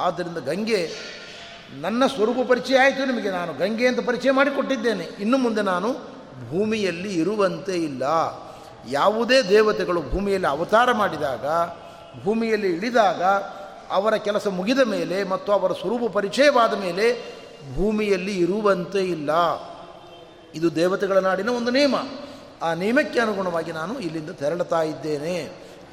[0.00, 0.90] ಆದ್ದರಿಂದ ಗಂಗೆ
[1.80, 3.30] ನನ್ನ ಸ್ವರೂಪ ಪರಿಚಯ ಆಯಿತು ನಿಮಗೆ.
[3.30, 5.04] ನಾನು ಗಂಗೆ ಅಂತ ಪರಿಚಯ ಮಾಡಿಕೊಟ್ಟಿದ್ದೇನೆ.
[5.04, 5.92] ಇನ್ನು ಮುಂದೆ ನಾನು
[6.48, 8.02] ಭೂಮಿಯಲ್ಲಿ ಇರುವಂತೆ ಇಲ್ಲ.
[8.90, 11.46] ಯಾವುದೇ ದೇವತೆಗಳು ಭೂಮಿಯಲ್ಲಿ ಅವತಾರ ಮಾಡಿದಾಗ,
[12.24, 13.22] ಭೂಮಿಯಲ್ಲಿ ಇಳಿದಾಗ
[13.90, 17.37] ಅವರ ಕೆಲಸ ಮುಗಿದ ಮೇಲೆ ಮತ್ತು ಅವರ ಸ್ವರೂಪ ಪರಿಚಯವಾದ ಮೇಲೆ
[17.76, 19.30] ಭೂಮಿಯಲ್ಲಿ ಇರುವಂತೆ ಇಲ್ಲ.
[20.54, 21.94] ಇದು ದೇವತೆಗಳ ನಾಡಿನ ಒಂದು ನಿಯಮ
[22.62, 25.50] ಆ ನಿಯಮಕ್ಕೆ ಅನುಗುಣವಾಗಿ ನಾನು ಇಲ್ಲಿಂದ ತೆರಳುತ್ತಾ ಇದ್ದೇನೆ.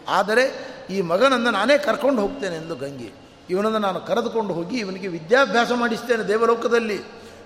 [0.08, 3.12] ಆದರೆ ಈ ಮಗನನ್ನು ನಾನೇ ಕರ್ಕೊಂಡು ಹೋಗ್ತೇನೆ ಎಂದು ಗಂಗೆ.
[3.50, 7.02] ಇವನನ್ನು ನಾನು ಕರೆದುಕೊಂಡು ಹೋಗಿ ಇವನಿಗೆ ವಿದ್ಯಾಭ್ಯಾಸ ಮಾಡಿಸ್ತೇನೆ ದೇವಲೋಕದಲ್ಲಿ.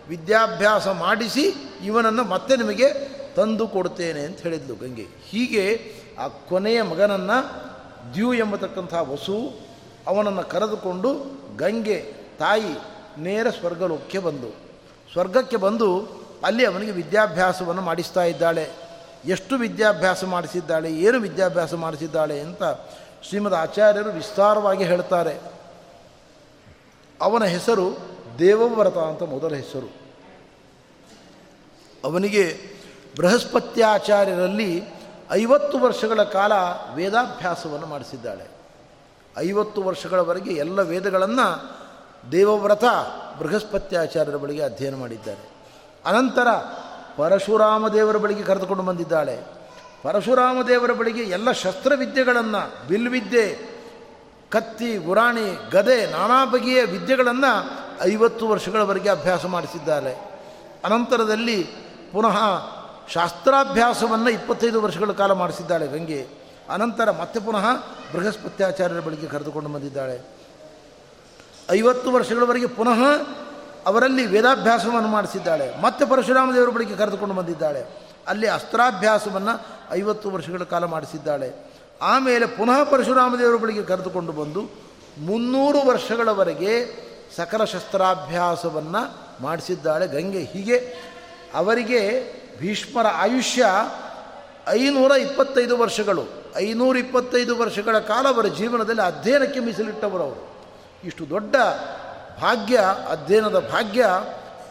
[0.10, 1.54] ವಿದ್ಯಾಭ್ಯಾಸ ಮಾಡಿಸಿ
[1.86, 2.94] ಇವನನ್ನು ಮತ್ತೆ ನಿಮಗೆ
[3.36, 5.08] ತಂದು ಕೊಡ್ತೇನೆ ಅಂತ ಹೇಳಿದ್ಲು ಗಂಗೆ.
[5.30, 7.70] ಹೀಗೆ ಆ ಕೊನೆಯ ಮಗನನ್ನು
[8.14, 9.60] ದ್ಯೂ ಎಂಬತಕ್ಕಂಥ ವಸು
[10.08, 11.14] ಅವನನ್ನು ಕರೆದುಕೊಂಡು
[11.58, 14.55] ಗಂಗೆ ತಾಯಿ ನೇರ ಸ್ವರ್ಗಲೋಕಕ್ಕೆ ಬಂದು
[15.12, 16.07] ಸ್ವರ್ಗಕ್ಕೆ ಬಂದು
[16.43, 18.70] ಅಲ್ಲಿ ಅವನಿಗೆ ವಿದ್ಯಾಭ್ಯಾಸವನ್ನು ಮಾಡಿಸ್ತಾ ಇದ್ದಾಳೆ.
[19.26, 22.64] ಎಷ್ಟು ವಿದ್ಯಾಭ್ಯಾಸ ಮಾಡಿಸಿದ್ದಾಳೆ, ಏನು ವಿದ್ಯಾಭ್ಯಾಸ ಮಾಡಿಸಿದ್ದಾಳೆ ಅಂತ
[23.24, 25.39] ಶ್ರೀಮದ್ ಆಚಾರ್ಯರು ವಿಸ್ತಾರವಾಗಿ ಹೇಳ್ತಾರೆ.
[27.22, 27.97] ಅವನ ಹೆಸರು
[28.39, 29.93] ದೇವವ್ರತ ಅಂತ ಮೊದಲ ಹೆಸರು.
[32.03, 32.60] ಅವನಿಗೆ
[33.18, 34.84] ಬೃಹಸ್ಪತ್ಯಾಚಾರ್ಯರಲ್ಲಿ
[35.32, 36.51] ಐವತ್ತು ವರ್ಷಗಳ ಕಾಲ
[36.93, 38.47] ವೇದಾಭ್ಯಾಸವನ್ನು ಮಾಡಿಸಿದ್ದಾಳೆ.
[39.38, 41.79] ಐವತ್ತು ವರ್ಷಗಳವರೆಗೆ ಎಲ್ಲ ವೇದಗಳನ್ನು
[42.32, 42.84] ದೇವವ್ರತ
[43.40, 45.50] ಬೃಹಸ್ಪತ್ಯಾಚಾರ್ಯರ ಬಳಿಗೆ ಅಧ್ಯಯನ ಮಾಡಿದ್ದಾರೆ.
[46.06, 46.48] ಅನಂತರ
[47.18, 49.40] ಪರಶುರಾಮ ದೇವರ ಬಳಿಗೆ ಕರೆದುಕೊಂಡು ಬಂದಿದ್ದಾಳೆ.
[50.04, 53.60] ಪರಶುರಾಮ ದೇವರ ಬಳಿಗೆ ಎಲ್ಲ ಶಸ್ತ್ರವಿದ್ಯೆಗಳನ್ನು, ಬಿಲ್ವಿದ್ಯೆ,
[54.50, 60.16] ಕತ್ತಿ, ಗುರಾಣಿ, ಗದೆ, ನಾನಾ ಬಗೆಯ ವಿದ್ಯೆಗಳನ್ನು ಐವತ್ತು ವರ್ಷಗಳವರೆಗೆ ಅಭ್ಯಾಸ ಮಾಡಿಸಿದ್ದಾಳೆ.
[60.86, 61.64] ಅನಂತರದಲ್ಲಿ
[62.14, 62.38] ಪುನಃ
[63.10, 66.28] ಶಾಸ್ತ್ರಾಭ್ಯಾಸವನ್ನು ಇಪ್ಪತ್ತೈದು ವರ್ಷಗಳ ಕಾಲ ಮಾಡಿಸಿದ್ದಾಳೆ ಗಂಗೆ.
[66.70, 67.66] ಅನಂತರ ಮತ್ತೆ ಪುನಃ
[68.14, 70.39] ಬೃಹಸ್ಪತ್ಯಾಚಾರ್ಯರ ಬಳಿಗೆ ಕರೆದುಕೊಂಡು ಬಂದಿದ್ದಾಳೆ.
[71.72, 73.28] ಐವತ್ತು ವರ್ಷಗಳವರೆಗೆ ಪುನಃ
[73.86, 75.82] ಅವರಲ್ಲಿ ವೇದಾಭ್ಯಾಸವನ್ನು ಮಾಡಿಸಿದ್ದಾಳೆ.
[75.82, 78.10] ಮತ್ತೆ ಪರಶುರಾಮ ದೇವರ ಬಳಿಗೆ ಕರೆದುಕೊಂಡು ಬಂದಿದ್ದಾಳೆ.
[78.28, 81.74] ಅಲ್ಲಿ ಅಸ್ತ್ರಾಭ್ಯಾಸವನ್ನು ಐವತ್ತು ವರ್ಷಗಳ ಕಾಲ ಮಾಡಿಸಿದ್ದಾಳೆ.
[82.02, 84.70] ಆಮೇಲೆ ಪುನಃ ಪರಶುರಾಮ ದೇವರ ಬಳಿಗೆ ಕರೆದುಕೊಂಡು ಬಂದು
[85.18, 86.86] ಮುನ್ನೂರು ವರ್ಷಗಳವರೆಗೆ
[87.38, 90.40] ಸಕಲ ಶಸ್ತ್ರಾಭ್ಯಾಸವನ್ನು ಮಾಡಿಸಿದ್ದಾಳೆ ಗಂಗೆ.
[90.40, 90.78] ಹೀಗೆ
[91.54, 93.66] ಅವರಿಗೆ ಭೀಷ್ಮರ ಆಯುಷ್ಯ
[94.68, 96.24] ಐನೂರ ಇಪ್ಪತ್ತೈದು ವರ್ಷಗಳು.
[96.58, 100.59] ಐನೂರ ಇಪ್ಪತ್ತೈದು ವರ್ಷಗಳ ಕಾಲ ಅವರ ಜೀವನದಲ್ಲಿ ಅಧ್ಯಯನಕ್ಕೆ ಮೀಸಲಿಟ್ಟವರು ಅವರು.
[101.04, 101.56] ಇಷ್ಟು ದೊಡ್ಡ
[102.41, 102.80] ಭಾಗ್ಯ,
[103.10, 104.06] ಅಧ್ಯಯನದ ಭಾಗ್ಯ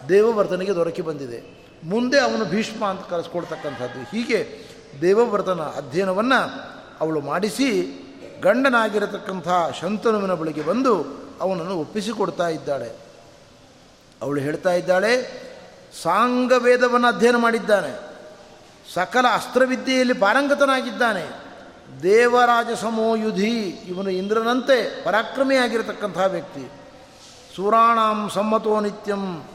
[0.09, 1.59] ದೇವವರ್ಧನಿಗೆ ದೊರಕಿ ಬಂದಿದೆ.
[1.85, 4.65] ಮುಂದೆ ಅವನು ಭೀಷ್ಮ ಅಂತ ಕರೆಸ್ಕೊಳ್ತಕ್ಕಂಥದ್ದು ಹೀಗೆ
[5.01, 6.63] ದೇವವರ್ಧನ ಅಧ್ಯಯನವನ್ನು
[7.01, 7.99] ಅವಳು ಮಾಡಿಸಿ
[8.43, 9.49] ಗಂಡನಾಗಿರತಕ್ಕಂಥ
[9.81, 11.07] ಶಂತನುವಿನ ಬಳಿಗೆ ಬಂದು
[11.41, 12.93] ಅವನನ್ನು ಒಪ್ಪಿಸಿಕೊಡ್ತಾ ಇದ್ದಾಳೆ.
[14.23, 15.43] ಅವಳು ಹೇಳ್ತಾ ಇದ್ದಾಳೆ,
[16.03, 18.01] ಸಾಂಗವೇದವನ್ನು ಅಧ್ಯಯನ ಮಾಡಿದ್ದಾನೆ.
[18.95, 21.48] ಸಕಲ ಅಸ್ತ್ರವಿದ್ಯೆಯಲ್ಲಿ ಪಾರಂಗತನಾಗಿದ್ದಾನೆ.
[22.03, 26.71] ದೇವರಾಜ ಸಮೋಯುಧಿ ಇವನು ಇಂದ್ರನಂತೆ ಪರಾಕ್ರಮಿಯಾಗಿರತಕ್ಕಂಥ ವ್ಯಕ್ತಿ.
[27.57, 29.49] ಸುರಾಣಾಂ ಸಮ್ಮತೋ ನಿತ್ಯಂ.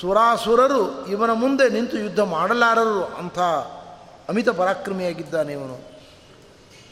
[0.00, 3.38] ಸುರಾಸುರರು ಇವನ ಮುಂದೆ ನಿಂತು ಯುದ್ಧ ಮಾಡಲಾರರು ಅಂಥ
[4.28, 5.94] ಅಮಿತ ಪರಾಕ್ರಮಿಯಾಗಿದ್ದಾನೆ ಇವನು.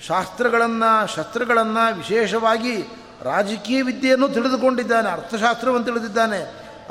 [0.07, 2.82] ಶಾಸ್ತ್ರಗಳನ್ನು ಶಸ್ತ್ರಗಳನ್ನು ವಿಶೇಷವಾಗಿ
[3.22, 6.40] ರಾಜಕೀಯ ವಿದ್ಯೆಯನ್ನು ತಿಳಿದುಕೊಂಡಿದ್ದಾನೆ, ಅರ್ಥಶಾಸ್ತ್ರವನ್ನು ತಿಳಿದಿದ್ದಾನೆ.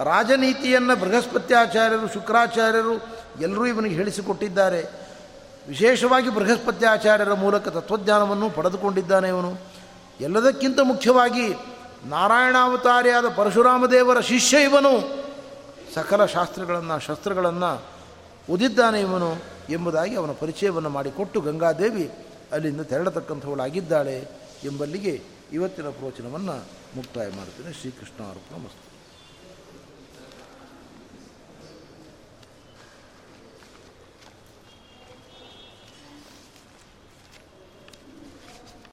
[0.03, 2.93] ರಾಜನೀತಿಯನ್ನು ಬೃಹಸ್ಪತ್ಯಾಚಾರ್ಯರು, ಶುಕ್ರಾಚಾರ್ಯರು
[3.41, 4.85] ಎಲ್ಲರೂ ಇವನಿಗೆ ಹೇಳಿಸಿಕೊಟ್ಟಿದ್ದಾರೆ.
[5.67, 9.57] ವಿಶೇಷವಾಗಿ ಬೃಹಸ್ಪತ್ಯಾಚಾರ್ಯರ ಮೂಲಕ ತತ್ವಜ್ಞಾನವನ್ನು ಪಡೆದುಕೊಂಡಿದ್ದಾನೆ ಇವನು.
[10.21, 11.53] ಎಲ್ಲದಕ್ಕಿಂತ ಮುಖ್ಯವಾಗಿ
[12.05, 15.23] ನಾರಾಯಣಾವತಾರಿಯಾದ ಪರಶುರಾಮ ದೇವರ ಶಿಷ್ಯ ಇವನು.
[15.93, 17.85] ಸಕಲ ಶಾಸ್ತ್ರಗಳನ್ನು, ಶಸ್ತ್ರಗಳನ್ನು
[18.49, 19.35] ಓದಿದ್ದಾನೆ ಇವನು
[19.69, 22.11] ಎಂಬುದಾಗಿ ಅವನ ಪರಿಚಯವನ್ನು ಮಾಡಿಕೊಟ್ಟು ಗಂಗಾದೇವಿ
[22.51, 24.27] ಅಲ್ಲಿಂದ ತೆರಳತಕ್ಕಂಥವಳಾಗಿದ್ದಾಳೆ
[24.63, 25.21] ಎಂಬಲ್ಲಿಗೆ
[25.53, 27.73] ಇವತ್ತಿನ ಪ್ರವಚನವನ್ನು ಮುಕ್ತಾಯ ಮಾಡುತ್ತೇನೆ.
[27.73, 28.90] ಶ್ರೀಕೃಷ್ಣ ಅರ್ಪಣ ಮಸ್ತು.